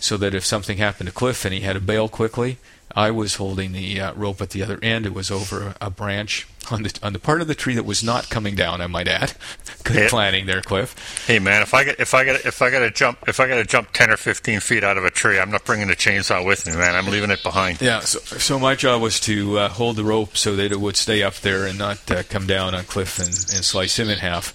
so 0.00 0.16
that 0.16 0.34
if 0.34 0.44
something 0.44 0.78
happened 0.78 1.08
to 1.08 1.14
Cliff 1.14 1.44
and 1.44 1.54
he 1.54 1.60
had 1.60 1.72
to 1.72 1.80
bail 1.80 2.08
quickly, 2.08 2.58
I 2.96 3.10
was 3.10 3.34
holding 3.34 3.72
the 3.72 4.00
uh, 4.00 4.14
rope 4.14 4.40
at 4.40 4.50
the 4.50 4.62
other 4.62 4.78
end. 4.82 5.04
It 5.04 5.12
was 5.12 5.30
over 5.30 5.74
a, 5.82 5.90
branch 5.90 6.48
on 6.70 6.82
the 6.82 6.98
on 7.02 7.12
the 7.12 7.18
part 7.18 7.42
of 7.42 7.46
the 7.46 7.54
tree 7.54 7.74
that 7.74 7.84
was 7.84 8.02
not 8.02 8.30
coming 8.30 8.54
down. 8.54 8.80
I 8.80 8.86
might 8.86 9.06
add. 9.06 9.34
Good 9.84 9.96
hey, 9.96 10.08
planning 10.08 10.46
there, 10.46 10.62
Cliff. 10.62 11.26
Hey 11.26 11.38
man, 11.38 11.60
if 11.60 11.74
I 11.74 11.84
get 11.84 12.00
if 12.00 12.14
I 12.14 12.24
get 12.24 12.46
if 12.46 12.62
I 12.62 12.70
got 12.70 12.78
to 12.80 12.90
jump 12.90 13.18
if 13.28 13.38
I 13.38 13.48
got 13.48 13.56
to 13.56 13.64
jump 13.64 13.92
ten 13.92 14.10
or 14.10 14.16
fifteen 14.16 14.60
feet 14.60 14.82
out 14.82 14.96
of 14.96 15.04
a 15.04 15.10
tree, 15.10 15.38
I'm 15.38 15.50
not 15.50 15.66
bringing 15.66 15.88
the 15.88 15.94
chainsaw 15.94 16.44
with 16.44 16.66
me, 16.66 16.72
man. 16.72 16.94
I'm 16.94 17.06
leaving 17.06 17.30
it 17.30 17.42
behind. 17.42 17.82
Yeah. 17.82 18.00
So 18.00 18.18
so 18.18 18.58
my 18.58 18.74
job 18.74 19.02
was 19.02 19.20
to 19.20 19.58
uh, 19.58 19.68
hold 19.68 19.96
the 19.96 20.04
rope 20.04 20.34
so 20.34 20.56
that 20.56 20.72
it 20.72 20.80
would 20.80 20.96
stay 20.96 21.22
up 21.22 21.34
there 21.34 21.66
and 21.66 21.76
not 21.76 22.10
uh, 22.10 22.22
come 22.22 22.46
down 22.46 22.74
on 22.74 22.84
Cliff 22.84 23.18
and, 23.18 23.28
and 23.28 23.62
slice 23.62 23.98
him 23.98 24.08
in 24.08 24.18
half. 24.18 24.54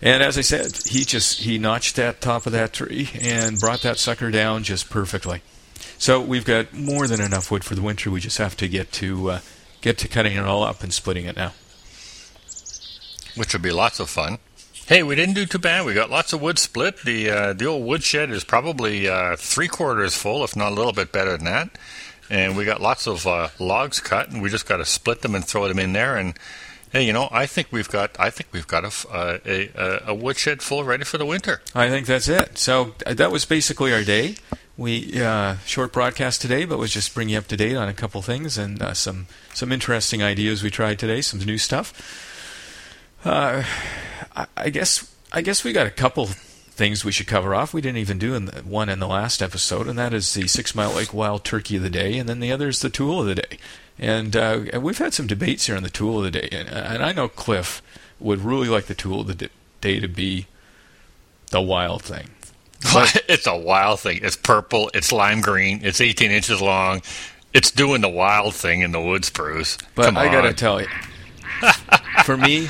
And 0.00 0.22
as 0.22 0.38
I 0.38 0.42
said, 0.42 0.76
he 0.86 1.04
just 1.04 1.40
he 1.40 1.58
notched 1.58 1.96
that 1.96 2.20
top 2.20 2.46
of 2.46 2.52
that 2.52 2.72
tree 2.72 3.10
and 3.20 3.58
brought 3.58 3.82
that 3.82 3.98
sucker 3.98 4.30
down 4.30 4.62
just 4.62 4.90
perfectly. 4.90 5.42
So 6.04 6.20
we've 6.20 6.44
got 6.44 6.74
more 6.74 7.06
than 7.06 7.18
enough 7.18 7.50
wood 7.50 7.64
for 7.64 7.74
the 7.74 7.80
winter. 7.80 8.10
We 8.10 8.20
just 8.20 8.36
have 8.36 8.58
to 8.58 8.68
get 8.68 8.92
to 8.92 9.30
uh, 9.30 9.40
get 9.80 9.96
to 9.96 10.06
cutting 10.06 10.36
it 10.36 10.44
all 10.44 10.62
up 10.62 10.82
and 10.82 10.92
splitting 10.92 11.24
it 11.24 11.34
now. 11.34 11.54
Which 13.36 13.54
would 13.54 13.62
be 13.62 13.70
lots 13.70 14.00
of 14.00 14.10
fun. 14.10 14.36
Hey, 14.86 15.02
we 15.02 15.14
didn't 15.14 15.34
do 15.34 15.46
too 15.46 15.58
bad. 15.58 15.86
We 15.86 15.94
got 15.94 16.10
lots 16.10 16.34
of 16.34 16.42
wood 16.42 16.58
split. 16.58 16.98
The 17.04 17.30
uh, 17.30 17.52
the 17.54 17.64
old 17.64 17.86
woodshed 17.86 18.28
is 18.28 18.44
probably 18.44 19.08
uh, 19.08 19.36
three 19.36 19.66
quarters 19.66 20.14
full, 20.14 20.44
if 20.44 20.54
not 20.54 20.72
a 20.72 20.74
little 20.74 20.92
bit 20.92 21.10
better 21.10 21.38
than 21.38 21.46
that. 21.46 21.70
And 22.28 22.54
we 22.54 22.66
got 22.66 22.82
lots 22.82 23.06
of 23.06 23.26
uh, 23.26 23.48
logs 23.58 23.98
cut, 24.00 24.30
and 24.30 24.42
we 24.42 24.50
just 24.50 24.68
got 24.68 24.76
to 24.76 24.84
split 24.84 25.22
them 25.22 25.34
and 25.34 25.42
throw 25.42 25.68
them 25.68 25.78
in 25.78 25.94
there. 25.94 26.18
And 26.18 26.38
hey, 26.92 27.06
you 27.06 27.14
know, 27.14 27.30
I 27.32 27.46
think 27.46 27.68
we've 27.70 27.88
got 27.88 28.14
I 28.20 28.28
think 28.28 28.50
we've 28.52 28.66
got 28.66 28.84
a 28.84 29.08
uh, 29.10 29.38
a, 29.46 29.70
a, 29.74 30.02
a 30.08 30.14
woodshed 30.14 30.60
full 30.60 30.84
ready 30.84 31.04
for 31.04 31.16
the 31.16 31.24
winter. 31.24 31.62
I 31.74 31.88
think 31.88 32.06
that's 32.06 32.28
it. 32.28 32.58
So 32.58 32.94
uh, 33.06 33.14
that 33.14 33.32
was 33.32 33.46
basically 33.46 33.94
our 33.94 34.04
day 34.04 34.36
we 34.76 35.22
uh, 35.22 35.56
short 35.66 35.92
broadcast 35.92 36.40
today, 36.40 36.64
but 36.64 36.78
was 36.78 36.92
just 36.92 37.14
bringing 37.14 37.34
you 37.34 37.38
up 37.38 37.46
to 37.48 37.56
date 37.56 37.76
on 37.76 37.88
a 37.88 37.94
couple 37.94 38.20
things 38.22 38.58
and 38.58 38.82
uh, 38.82 38.94
some 38.94 39.26
some 39.52 39.70
interesting 39.70 40.22
ideas 40.22 40.62
we 40.62 40.70
tried 40.70 40.98
today, 40.98 41.20
some 41.20 41.40
new 41.40 41.58
stuff. 41.58 41.92
Uh, 43.24 43.62
I, 44.34 44.46
I, 44.56 44.70
guess 44.70 45.14
I 45.32 45.40
guess 45.40 45.64
we 45.64 45.72
got 45.72 45.86
a 45.86 45.90
couple 45.90 46.26
things 46.26 47.04
we 47.04 47.12
should 47.12 47.28
cover 47.28 47.54
off. 47.54 47.72
We 47.72 47.80
didn't 47.80 47.98
even 47.98 48.18
do 48.18 48.34
in 48.34 48.46
the, 48.46 48.60
one 48.62 48.88
in 48.88 48.98
the 48.98 49.06
last 49.06 49.40
episode, 49.40 49.86
and 49.86 49.98
that 49.98 50.12
is 50.12 50.34
the 50.34 50.48
Six 50.48 50.74
Mile 50.74 50.92
Lake 50.92 51.14
Wild 51.14 51.44
Turkey 51.44 51.76
of 51.76 51.82
the 51.82 51.90
Day, 51.90 52.18
and 52.18 52.28
then 52.28 52.40
the 52.40 52.52
other 52.52 52.68
is 52.68 52.80
the 52.80 52.90
Tool 52.90 53.20
of 53.20 53.26
the 53.26 53.36
Day. 53.36 53.58
And, 53.96 54.34
uh, 54.34 54.62
we've 54.80 54.98
had 54.98 55.14
some 55.14 55.28
debates 55.28 55.66
here 55.66 55.76
on 55.76 55.84
the 55.84 55.88
Tool 55.88 56.18
of 56.18 56.24
the 56.24 56.32
Day, 56.32 56.48
and, 56.50 56.68
and 56.68 57.02
I 57.02 57.12
know 57.12 57.28
Cliff 57.28 57.80
would 58.18 58.40
really 58.40 58.68
like 58.68 58.86
the 58.86 58.94
Tool 58.94 59.20
of 59.20 59.28
the 59.28 59.50
Day 59.80 60.00
to 60.00 60.08
be 60.08 60.48
the 61.50 61.62
wild 61.62 62.02
thing. 62.02 62.30
it's 63.28 63.46
a 63.46 63.56
wild 63.56 64.00
thing. 64.00 64.20
It's 64.22 64.36
purple. 64.36 64.90
It's 64.94 65.12
lime 65.12 65.40
green. 65.40 65.80
It's 65.84 66.00
18 66.00 66.30
inches 66.30 66.60
long. 66.60 67.02
It's 67.52 67.70
doing 67.70 68.00
the 68.00 68.08
wild 68.08 68.54
thing 68.54 68.80
in 68.82 68.92
the 68.92 69.00
woods, 69.00 69.30
Bruce. 69.30 69.78
But 69.94 70.06
Come 70.06 70.18
I 70.18 70.26
got 70.26 70.42
to 70.42 70.52
tell 70.52 70.80
you, 70.80 70.88
for 72.24 72.36
me, 72.36 72.68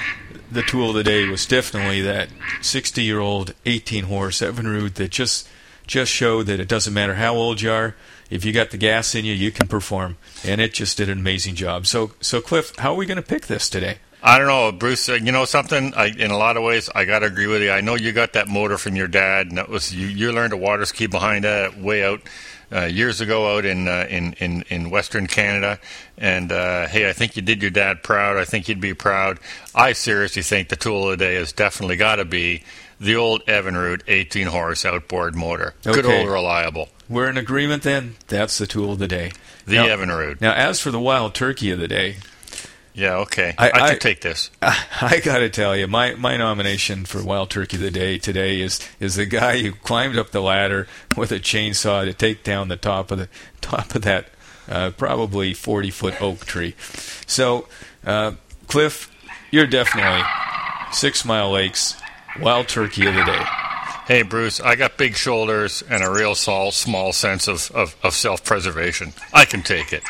the 0.51 0.63
tool 0.63 0.91
of 0.91 0.95
the 0.95 1.03
day 1.03 1.27
was 1.27 1.47
definitely 1.47 2.03
that 2.03 2.29
60 2.63 3.03
year 3.03 3.19
old 3.19 3.55
18 3.67 4.05
horse 4.05 4.43
Evan 4.43 4.67
Evinrude 4.67 4.95
that 4.95 5.11
just 5.11 5.49
just 5.87 6.11
showed 6.11 6.47
that 6.47 6.61
it 6.61 6.69
doesn't 6.69 6.95
matter 6.95 7.15
how 7.15 7.35
old 7.35 7.61
you 7.61 7.71
are. 7.71 7.95
If 8.31 8.45
you 8.45 8.53
got 8.53 8.71
the 8.71 8.79
gas 8.79 9.15
in 9.15 9.25
you, 9.25 9.35
you 9.35 9.51
can 9.51 9.69
perform, 9.69 10.17
and 10.45 10.61
it 10.61 10.73
just 10.73 10.97
did 10.97 11.11
an 11.11 11.19
amazing 11.19 11.57
job. 11.57 11.87
So, 11.87 12.13
so 12.21 12.41
Cliff, 12.41 12.75
how 12.79 12.95
are 12.95 12.97
we 12.97 13.05
going 13.05 13.17
to 13.17 13.23
pick 13.23 13.47
this 13.47 13.69
today? 13.69 13.99
I 14.27 14.39
don't 14.39 14.47
know, 14.47 14.73
Bruce. 14.73 15.07
Uh, 15.07 15.15
you 15.15 15.33
know 15.33 15.45
something? 15.45 15.93
I, 15.93 16.07
in 16.07 16.31
a 16.31 16.39
lot 16.39 16.57
of 16.57 16.63
ways, 16.63 16.89
I 16.95 17.05
got 17.05 17.19
to 17.19 17.27
agree 17.27 17.47
with 17.47 17.61
you. 17.61 17.71
I 17.71 17.83
know 17.83 17.95
you 17.95 18.11
got 18.11 18.33
that 18.33 18.49
motor 18.49 18.79
from 18.79 18.97
your 18.97 19.07
dad, 19.07 19.49
and 19.49 19.59
that 19.59 19.69
was 19.69 19.95
you. 19.95 20.07
You 20.07 20.33
learned 20.33 20.53
to 20.53 20.57
water 20.57 20.87
ski 20.87 21.07
behind 21.07 21.45
that 21.45 21.79
way 21.79 22.03
out 22.03 22.23
uh, 22.73 22.87
years 22.87 23.21
ago 23.21 23.55
out 23.55 23.67
in, 23.67 23.87
uh, 23.87 24.07
in 24.09 24.33
in 24.35 24.63
in 24.71 24.89
Western 24.89 25.27
Canada. 25.27 25.79
And 26.17 26.51
uh, 26.51 26.87
hey, 26.87 27.11
I 27.11 27.13
think 27.13 27.37
you 27.37 27.43
did 27.43 27.61
your 27.61 27.71
dad 27.71 28.03
proud. 28.03 28.39
I 28.39 28.47
think 28.47 28.67
you'd 28.67 28.81
be 28.81 28.95
proud. 28.95 29.41
I 29.75 29.93
seriously 29.93 30.41
think 30.41 30.71
the 30.71 30.77
tool 30.77 31.05
of 31.05 31.19
the 31.19 31.25
day 31.25 31.35
has 31.35 31.53
definitely 31.53 31.97
got 31.97 32.17
to 32.17 32.25
be 32.25 32.63
the 32.99 33.17
old 33.17 33.45
Evinrude 33.45 34.05
18 34.09 34.47
horse 34.47 34.87
outboard 34.87 35.35
motor. 35.35 35.75
Okay. 35.87 36.01
Good 36.01 36.07
old 36.07 36.29
reliable. 36.29 36.89
We're 37.11 37.29
in 37.29 37.37
agreement 37.37 37.83
then. 37.83 38.15
That's 38.29 38.57
the 38.57 38.67
tool 38.67 38.93
of 38.93 38.99
the 38.99 39.09
day. 39.09 39.33
The 39.67 39.75
now, 39.75 39.87
Evinrude. 39.89 40.41
Now, 40.41 40.55
as 40.55 40.81
for 40.81 40.91
the 40.91 41.01
wild 41.01 41.35
turkey 41.35 41.71
of 41.71 41.79
the 41.79 41.89
day, 41.89 42.17
yeah, 42.95 43.17
okay. 43.19 43.55
I, 43.59 43.71
I, 43.71 43.89
I 43.91 43.95
take 43.97 44.21
this. 44.21 44.51
I, 44.63 44.87
I 45.01 45.21
got 45.21 45.39
to 45.39 45.51
tell 45.51 45.77
you, 45.77 45.87
my, 45.87 46.15
my 46.15 46.37
nomination 46.37 47.05
for 47.05 47.23
Wild 47.23 47.51
Turkey 47.51 47.77
of 47.77 47.83
the 47.83 47.91
Day 47.91 48.19
today 48.19 48.61
is 48.61 48.81
is 49.01 49.17
the 49.17 49.27
guy 49.27 49.61
who 49.61 49.73
climbed 49.73 50.17
up 50.17 50.31
the 50.31 50.41
ladder 50.41 50.87
with 51.17 51.33
a 51.33 51.41
chainsaw 51.41 52.05
to 52.05 52.13
take 52.13 52.45
down 52.45 52.69
the 52.69 52.77
top 52.77 53.11
of 53.11 53.19
the 53.19 53.29
top 53.61 53.95
of 53.95 54.03
that 54.03 54.29
uh, 54.69 54.91
probably 54.97 55.53
40 55.55 55.91
foot 55.91 56.23
oak 56.23 56.45
tree. 56.45 56.75
So, 57.27 57.69
uh, 58.05 58.33
Cliff, 58.69 59.11
you're 59.51 59.67
definitely 59.67 60.23
Six 60.93 61.25
Mile 61.25 61.51
Lakes 61.51 61.97
Wild 62.41 62.69
Turkey 62.69 63.07
of 63.07 63.15
the 63.15 63.25
Day. 63.25 63.45
Hey, 64.07 64.23
Bruce, 64.23 64.61
I 64.61 64.77
got 64.77 64.99
big 64.99 65.17
shoulders 65.17 65.83
and 65.89 66.05
a 66.05 66.11
real 66.11 66.35
small, 66.35 66.73
small 66.73 67.13
sense 67.13 67.49
of, 67.49 67.71
of, 67.71 67.97
of 68.03 68.15
self 68.15 68.45
preservation. 68.45 69.15
I 69.33 69.45
can 69.45 69.63
take 69.63 69.93
it. 69.93 70.03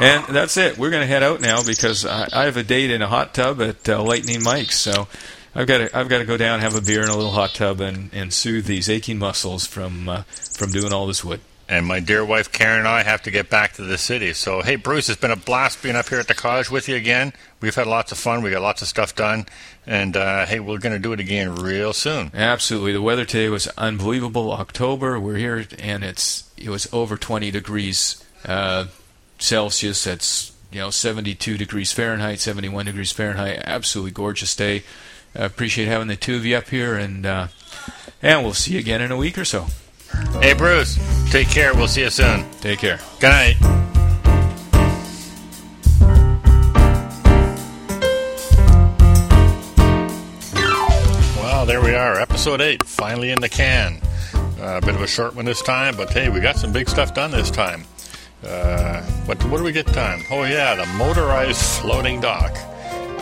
And 0.00 0.24
that's 0.26 0.56
it. 0.56 0.76
We're 0.76 0.90
going 0.90 1.02
to 1.02 1.06
head 1.06 1.22
out 1.22 1.40
now 1.40 1.62
because 1.64 2.04
I, 2.04 2.28
I 2.32 2.44
have 2.44 2.56
a 2.56 2.62
date 2.62 2.90
in 2.90 3.00
a 3.00 3.06
hot 3.06 3.32
tub 3.32 3.62
at 3.62 3.88
uh, 3.88 4.02
Lightning 4.02 4.42
Mike's. 4.42 4.78
So 4.78 5.08
I've 5.54 5.66
got 5.66 5.78
to 5.78 5.96
I've 5.96 6.08
got 6.10 6.18
to 6.18 6.26
go 6.26 6.36
down, 6.36 6.60
have 6.60 6.74
a 6.74 6.82
beer 6.82 7.02
in 7.02 7.08
a 7.08 7.16
little 7.16 7.32
hot 7.32 7.54
tub, 7.54 7.80
and, 7.80 8.10
and 8.12 8.32
soothe 8.32 8.66
these 8.66 8.90
aching 8.90 9.18
muscles 9.18 9.66
from 9.66 10.08
uh, 10.08 10.22
from 10.22 10.70
doing 10.70 10.92
all 10.92 11.06
this 11.06 11.24
wood. 11.24 11.40
And 11.68 11.86
my 11.86 11.98
dear 11.98 12.24
wife 12.24 12.52
Karen 12.52 12.80
and 12.80 12.88
I 12.88 13.02
have 13.02 13.22
to 13.22 13.30
get 13.30 13.48
back 13.48 13.72
to 13.72 13.82
the 13.82 13.96
city. 13.96 14.34
So 14.34 14.60
hey, 14.60 14.76
Bruce, 14.76 15.08
it's 15.08 15.20
been 15.20 15.30
a 15.30 15.36
blast 15.36 15.82
being 15.82 15.96
up 15.96 16.10
here 16.10 16.20
at 16.20 16.28
the 16.28 16.34
cottage 16.34 16.70
with 16.70 16.90
you 16.90 16.94
again. 16.94 17.32
We've 17.62 17.74
had 17.74 17.86
lots 17.86 18.12
of 18.12 18.18
fun. 18.18 18.42
We 18.42 18.50
got 18.50 18.60
lots 18.60 18.82
of 18.82 18.88
stuff 18.88 19.14
done, 19.14 19.46
and 19.86 20.14
uh, 20.14 20.44
hey, 20.44 20.60
we're 20.60 20.78
going 20.78 20.94
to 20.94 20.98
do 20.98 21.14
it 21.14 21.20
again 21.20 21.54
real 21.56 21.94
soon. 21.94 22.30
Absolutely. 22.34 22.92
The 22.92 23.00
weather 23.00 23.24
today 23.24 23.48
was 23.48 23.66
unbelievable. 23.78 24.52
October, 24.52 25.18
we're 25.18 25.36
here, 25.36 25.64
and 25.78 26.04
it's 26.04 26.50
it 26.58 26.68
was 26.68 26.86
over 26.92 27.16
20 27.16 27.50
degrees. 27.50 28.22
Uh, 28.44 28.86
Celsius. 29.38 30.04
That's 30.04 30.52
you 30.70 30.80
know 30.80 30.90
72 30.90 31.56
degrees 31.58 31.92
Fahrenheit, 31.92 32.40
71 32.40 32.86
degrees 32.86 33.12
Fahrenheit. 33.12 33.62
Absolutely 33.64 34.12
gorgeous 34.12 34.54
day. 34.54 34.82
I 35.34 35.44
appreciate 35.44 35.86
having 35.86 36.08
the 36.08 36.16
two 36.16 36.36
of 36.36 36.46
you 36.46 36.56
up 36.56 36.68
here, 36.68 36.94
and 36.96 37.26
uh, 37.26 37.48
and 38.22 38.42
we'll 38.42 38.54
see 38.54 38.72
you 38.74 38.78
again 38.78 39.00
in 39.00 39.10
a 39.10 39.16
week 39.16 39.38
or 39.38 39.44
so. 39.44 39.66
Hey 40.40 40.54
Bruce, 40.54 40.98
take 41.30 41.48
care. 41.48 41.74
We'll 41.74 41.88
see 41.88 42.02
you 42.02 42.10
soon. 42.10 42.48
Take 42.60 42.78
care. 42.78 43.00
Good 43.20 43.30
night. 43.30 43.56
Well, 51.36 51.66
there 51.66 51.82
we 51.82 51.94
are, 51.94 52.20
episode 52.20 52.60
eight, 52.60 52.84
finally 52.84 53.30
in 53.30 53.40
the 53.40 53.48
can. 53.48 54.00
Uh, 54.34 54.78
a 54.78 54.80
bit 54.80 54.94
of 54.94 55.02
a 55.02 55.06
short 55.06 55.34
one 55.34 55.44
this 55.44 55.62
time, 55.62 55.96
but 55.96 56.10
hey, 56.10 56.28
we 56.28 56.40
got 56.40 56.56
some 56.56 56.72
big 56.72 56.88
stuff 56.88 57.12
done 57.12 57.30
this 57.30 57.50
time. 57.50 57.84
Uh, 58.44 59.02
what, 59.26 59.42
what 59.44 59.58
do 59.58 59.64
we 59.64 59.72
get 59.72 59.86
done? 59.86 60.22
Oh, 60.30 60.44
yeah, 60.44 60.74
the 60.74 60.86
motorized 60.98 61.60
floating 61.80 62.20
dock. 62.20 62.52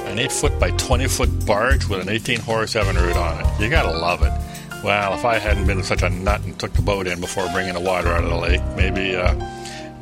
An 0.06 0.18
8 0.18 0.30
foot 0.32 0.58
by 0.60 0.70
20 0.72 1.06
foot 1.08 1.46
barge 1.46 1.86
with 1.88 2.00
an 2.00 2.08
18 2.08 2.40
horse 2.40 2.74
Evinrude 2.74 3.16
on 3.16 3.40
it. 3.40 3.62
You 3.62 3.70
gotta 3.70 3.96
love 3.96 4.22
it. 4.22 4.32
Well, 4.84 5.14
if 5.14 5.24
I 5.24 5.38
hadn't 5.38 5.66
been 5.66 5.82
such 5.82 6.02
a 6.02 6.10
nut 6.10 6.42
and 6.42 6.58
took 6.58 6.72
the 6.74 6.82
boat 6.82 7.06
in 7.06 7.20
before 7.20 7.48
bringing 7.52 7.72
the 7.72 7.80
water 7.80 8.08
out 8.08 8.22
of 8.22 8.28
the 8.28 8.36
lake, 8.36 8.60
maybe 8.76 9.16
uh, 9.16 9.34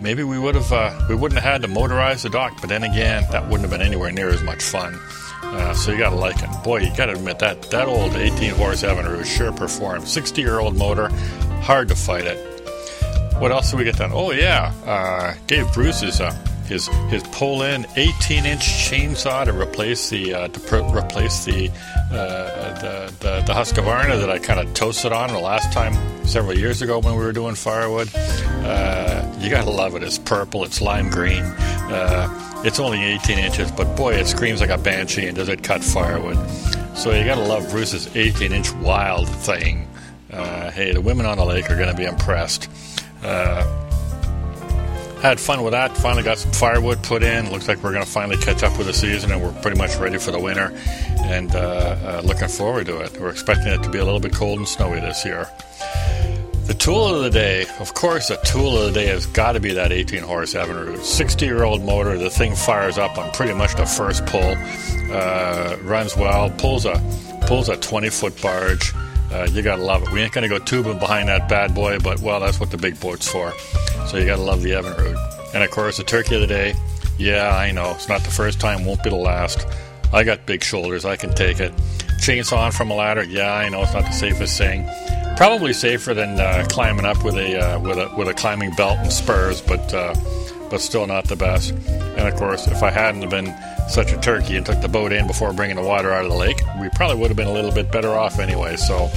maybe 0.01 0.25
we 0.25 0.41
would 0.41 0.57
have 0.57 0.73
uh, 0.73 1.07
we 1.09 1.15
wouldn't 1.15 1.41
have 1.41 1.53
had 1.53 1.63
to 1.63 1.69
motorize 1.69 2.23
the 2.23 2.31
dock. 2.31 2.61
But 2.61 2.69
then 2.69 2.83
again, 2.83 3.25
that 3.31 3.45
wouldn't 3.45 3.61
have 3.61 3.71
been 3.71 3.87
anywhere 3.87 4.11
near 4.11 4.31
as 4.31 4.43
much 4.43 4.61
fun. 4.61 4.99
Uh, 5.45 5.73
so 5.73 5.93
you 5.93 5.99
gotta 5.99 6.17
like 6.17 6.43
it. 6.43 6.51
Boy, 6.65 6.81
you 6.81 6.97
gotta 6.97 7.13
admit 7.13 7.39
that 7.39 7.63
that 7.71 7.87
old 7.87 8.15
18 8.15 8.55
horse 8.55 8.83
Evinrude 8.83 9.25
sure 9.25 9.53
performed. 9.53 10.09
60 10.09 10.43
year 10.43 10.59
old 10.59 10.77
motor, 10.77 11.11
hard 11.63 11.87
to 11.87 11.95
fight 11.95 12.25
it. 12.25 12.52
What 13.43 13.51
else 13.51 13.73
did 13.73 13.79
we 13.79 13.83
get 13.85 13.97
done? 13.97 14.13
Oh 14.15 14.31
yeah, 14.31 14.73
uh, 14.87 15.35
gave 15.49 15.67
Bruce 15.75 16.01
his 16.01 16.21
uh, 16.21 16.31
his 16.69 16.87
his 17.11 17.25
Poulan 17.25 17.87
18-inch 17.97 18.61
chainsaw 18.61 19.45
to 19.47 19.53
replace 19.53 20.11
the 20.11 20.33
uh, 20.33 20.47
to 20.47 20.61
pr- 20.61 20.97
replace 20.97 21.45
the, 21.45 21.69
uh, 22.13 22.81
the 22.81 23.13
the 23.19 23.43
the 23.45 23.53
Husqvarna 23.53 24.21
that 24.21 24.31
I 24.31 24.39
kind 24.39 24.61
of 24.61 24.73
toasted 24.75 25.11
on 25.11 25.31
the 25.31 25.41
last 25.41 25.73
time 25.73 25.93
several 26.25 26.57
years 26.57 26.83
ago 26.83 27.01
when 27.01 27.17
we 27.17 27.25
were 27.25 27.33
doing 27.33 27.57
firewood. 27.57 28.09
Uh, 28.15 29.29
you 29.41 29.51
gotta 29.51 29.71
love 29.71 29.97
it. 29.97 30.05
It's 30.05 30.19
purple. 30.19 30.63
It's 30.63 30.81
lime 30.81 31.11
green. 31.11 31.43
Uh, 31.43 32.63
it's 32.65 32.79
only 32.79 33.03
18 33.03 33.41
inches, 33.41 33.73
but 33.73 33.97
boy, 33.97 34.15
it 34.15 34.29
screams 34.29 34.61
like 34.61 34.71
a 34.71 34.79
banshee 34.79 35.27
and 35.27 35.37
does 35.37 35.49
it 35.49 35.65
cut 35.65 35.83
firewood. 35.83 36.39
So 36.97 37.11
you 37.11 37.25
gotta 37.25 37.43
love 37.43 37.69
Bruce's 37.73 38.07
18-inch 38.07 38.73
wild 38.75 39.29
thing. 39.29 39.89
Hey, 40.31 40.93
the 40.93 41.01
women 41.01 41.27
on 41.27 41.39
the 41.39 41.45
lake 41.45 41.69
are 41.73 41.77
gonna 41.77 41.93
be 41.93 42.05
impressed. 42.05 42.69
Uh, 43.23 43.83
had 45.23 45.39
fun 45.39 45.63
with 45.63 45.73
that. 45.73 45.97
Finally 45.97 46.25
got 46.25 46.39
some 46.39 46.51
firewood 46.51 47.03
put 47.03 47.23
in. 47.23 47.51
Looks 47.53 47.69
like 47.69 47.83
we're 47.83 47.93
going 47.93 48.05
to 48.05 48.11
finally 48.11 48.37
catch 48.37 48.63
up 48.65 48.77
with 48.77 48.89
the 48.89 48.93
season, 48.93 49.31
and 49.31 49.41
we're 49.41 49.53
pretty 49.63 49.79
much 49.79 49.97
ready 49.97 50.19
for 50.19 50.33
the 50.33 50.41
winter. 50.41 50.73
And 51.21 51.55
uh, 51.55 51.59
uh, 51.59 52.23
looking 52.25 52.49
forward 52.49 52.87
to 52.87 53.01
it. 53.01 53.21
We're 53.21 53.31
expecting 53.31 53.73
it 53.73 53.83
to 53.85 53.91
be 53.91 53.99
a 53.99 54.05
little 54.05 54.21
bit 54.21 54.33
cold 54.33 54.59
and 54.59 54.67
snowy 54.69 55.01
this 55.01 55.25
year. 55.25 55.49
The 56.67 56.75
tool 56.75 57.15
of 57.15 57.23
the 57.23 57.31
day, 57.31 57.67
of 57.81 57.95
course, 57.95 58.29
the 58.29 58.37
tool 58.37 58.79
of 58.79 58.87
the 58.87 59.01
day 59.01 59.07
has 59.07 59.27
got 59.27 59.53
to 59.53 59.61
be 59.61 59.75
that 59.75 59.93
18 59.93 60.23
horse 60.23 60.55
Evinrude. 60.55 61.03
60 61.03 61.45
year 61.45 61.65
old 61.65 61.83
motor, 61.83 62.17
the 62.17 62.31
thing 62.31 62.55
fires 62.55 62.99
up 62.99 63.19
on 63.19 63.31
pretty 63.33 63.53
much 63.53 63.75
the 63.75 63.87
first 63.87 64.25
pull, 64.27 64.55
uh, 65.13 65.77
runs 65.83 66.17
well, 66.17 66.51
pulls 66.51 66.85
a 66.85 66.95
pulls 67.47 67.69
a 67.69 67.77
20 67.77 68.11
foot 68.11 68.41
barge. 68.41 68.93
Uh, 69.33 69.49
you 69.51 69.63
gotta 69.63 69.83
love 69.83 70.03
it. 70.03 70.13
We 70.13 70.21
ain't 70.21 70.33
gonna 70.33 70.49
go 70.49 70.59
tubing 70.59 70.99
behind 70.99 71.29
that 71.29 71.49
bad 71.49 71.75
boy, 71.75 71.99
but 71.99 72.21
well, 72.21 72.41
that's 72.41 72.61
what 72.61 72.71
the 72.71 72.77
big 72.77 73.01
boat's 73.01 73.27
for. 73.27 73.53
So 74.07 74.19
you 74.19 74.27
gotta 74.27 74.43
love 74.43 74.63
the 74.63 74.73
Evinrude. 74.73 75.55
And 75.55 75.63
of 75.63 75.71
course, 75.71 75.97
the 75.97 76.05
turkey 76.05 76.35
of 76.35 76.41
the 76.41 76.47
day. 76.47 76.75
Yeah, 77.19 77.57
I 77.57 77.71
know 77.73 77.91
it's 77.93 78.09
not 78.09 78.23
the 78.25 78.31
first 78.31 78.61
time, 78.61 78.85
won't 78.85 79.03
be 79.03 79.11
the 79.11 79.17
last. 79.17 79.67
I 80.13 80.25
got 80.25 80.45
big 80.45 80.63
shoulders, 80.63 81.05
I 81.05 81.17
can 81.17 81.35
take 81.35 81.61
it. 81.61 81.73
Chainsaw 82.21 82.73
from 82.73 82.91
a 82.91 82.95
ladder. 82.95 83.25
Yeah, 83.25 83.53
I 83.53 83.69
know 83.69 83.83
it's 83.83 83.95
not 83.95 84.05
the 84.05 84.13
safest 84.13 84.59
thing. 84.59 84.89
Probably 85.37 85.73
safer 85.73 86.15
than 86.15 86.39
uh, 86.39 86.67
climbing 86.69 87.05
up 87.05 87.25
with 87.25 87.37
a 87.37 87.59
uh, 87.59 87.81
with 87.81 87.99
a 87.99 88.15
with 88.17 88.29
a 88.29 88.35
climbing 88.35 88.75
belt 88.75 88.99
and 88.99 89.13
spurs, 89.13 89.61
but 89.61 89.93
uh, 89.95 90.15
but 90.73 90.81
still 90.81 91.07
not 91.07 91.29
the 91.29 91.37
best. 91.37 91.71
And 91.71 92.27
of 92.27 92.35
course, 92.35 92.67
if 92.67 92.83
I 92.83 92.91
hadn't 92.91 93.29
been 93.29 93.55
such 93.89 94.11
a 94.11 94.17
turkey 94.21 94.57
and 94.57 94.65
took 94.65 94.81
the 94.81 94.89
boat 94.89 95.13
in 95.13 95.27
before 95.27 95.53
bringing 95.53 95.77
the 95.77 95.83
water 95.83 96.11
out 96.13 96.25
of 96.25 96.31
the 96.31 96.37
lake, 96.37 96.57
we 96.81 96.89
probably 96.95 97.19
would 97.19 97.29
have 97.29 97.37
been 97.37 97.47
a 97.47 97.53
little 97.53 97.71
bit 97.71 97.93
better 97.93 98.09
off 98.09 98.39
anyway. 98.39 98.77
So, 98.77 99.09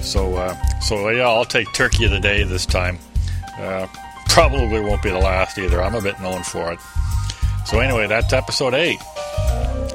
so, 0.00 0.34
uh, 0.34 0.56
so 0.80 1.10
yeah, 1.10 1.28
I'll 1.28 1.44
take 1.44 1.70
turkey 1.74 2.06
of 2.06 2.12
the 2.12 2.18
day 2.18 2.44
this 2.44 2.64
time. 2.64 2.98
Uh, 3.58 3.86
probably 4.30 4.80
won't 4.80 5.02
be 5.02 5.10
the 5.10 5.18
last 5.18 5.58
either. 5.58 5.82
I'm 5.82 5.94
a 5.94 6.00
bit 6.00 6.18
known 6.18 6.42
for 6.44 6.72
it. 6.72 6.80
So 7.66 7.78
anyway, 7.78 8.06
that's 8.06 8.32
episode 8.32 8.72
eight. 8.72 8.98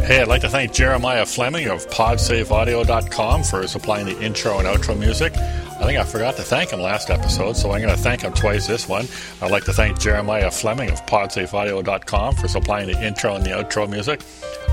Hey, 0.06 0.22
I'd 0.22 0.28
like 0.28 0.42
to 0.42 0.50
thank 0.50 0.72
Jeremiah 0.72 1.26
Fleming 1.26 1.68
of 1.68 1.90
PodSafeAudio.com 1.90 3.44
for 3.44 3.68
supplying 3.68 4.06
the 4.06 4.22
intro 4.22 4.60
and 4.60 4.68
outro 4.68 4.98
music. 4.98 5.34
I 5.80 5.86
think 5.86 6.00
I 6.00 6.04
forgot 6.04 6.36
to 6.38 6.42
thank 6.42 6.72
him 6.72 6.82
last 6.82 7.10
episode, 7.12 7.56
so 7.56 7.72
I'm 7.72 7.82
going 7.82 7.96
to 7.96 8.02
thank 8.02 8.22
him 8.22 8.34
twice 8.34 8.66
this 8.66 8.90
one. 8.90 9.08
I'd 9.42 9.52
like 9.52 9.64
to 9.66 9.74
thank 9.74 10.00
Jeremiah 10.00 10.50
Fleming 10.50 10.90
of 10.90 11.06
PodSafeAudio.com 11.06 12.36
for 12.36 12.48
supplying 12.48 12.88
the 12.88 13.00
intro 13.06 13.36
and 13.36 13.46
the 13.46 13.52
outro 13.52 13.88
music. 13.88 14.22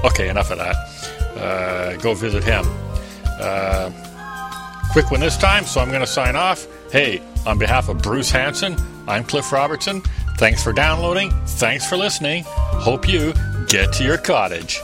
Okay, 0.02 0.30
enough 0.30 0.50
of 0.50 0.58
that. 0.58 0.76
Uh, 1.36 1.96
go 1.98 2.14
visit 2.14 2.42
him. 2.42 2.64
Uh, 3.38 3.90
quick 4.92 5.10
one 5.10 5.20
this 5.20 5.36
time, 5.36 5.64
so 5.64 5.80
I'm 5.80 5.88
going 5.88 6.00
to 6.00 6.06
sign 6.06 6.36
off. 6.36 6.66
Hey, 6.90 7.20
on 7.44 7.58
behalf 7.58 7.88
of 7.90 8.00
Bruce 8.00 8.30
Hanson, 8.30 8.76
I'm 9.06 9.24
Cliff 9.24 9.52
Robertson. 9.52 10.00
Thanks 10.38 10.62
for 10.62 10.72
downloading. 10.72 11.30
Thanks 11.46 11.86
for 11.86 11.96
listening. 11.98 12.44
Hope 12.46 13.06
you 13.08 13.34
get 13.68 13.92
to 13.94 14.04
your 14.04 14.16
cottage. 14.16 14.80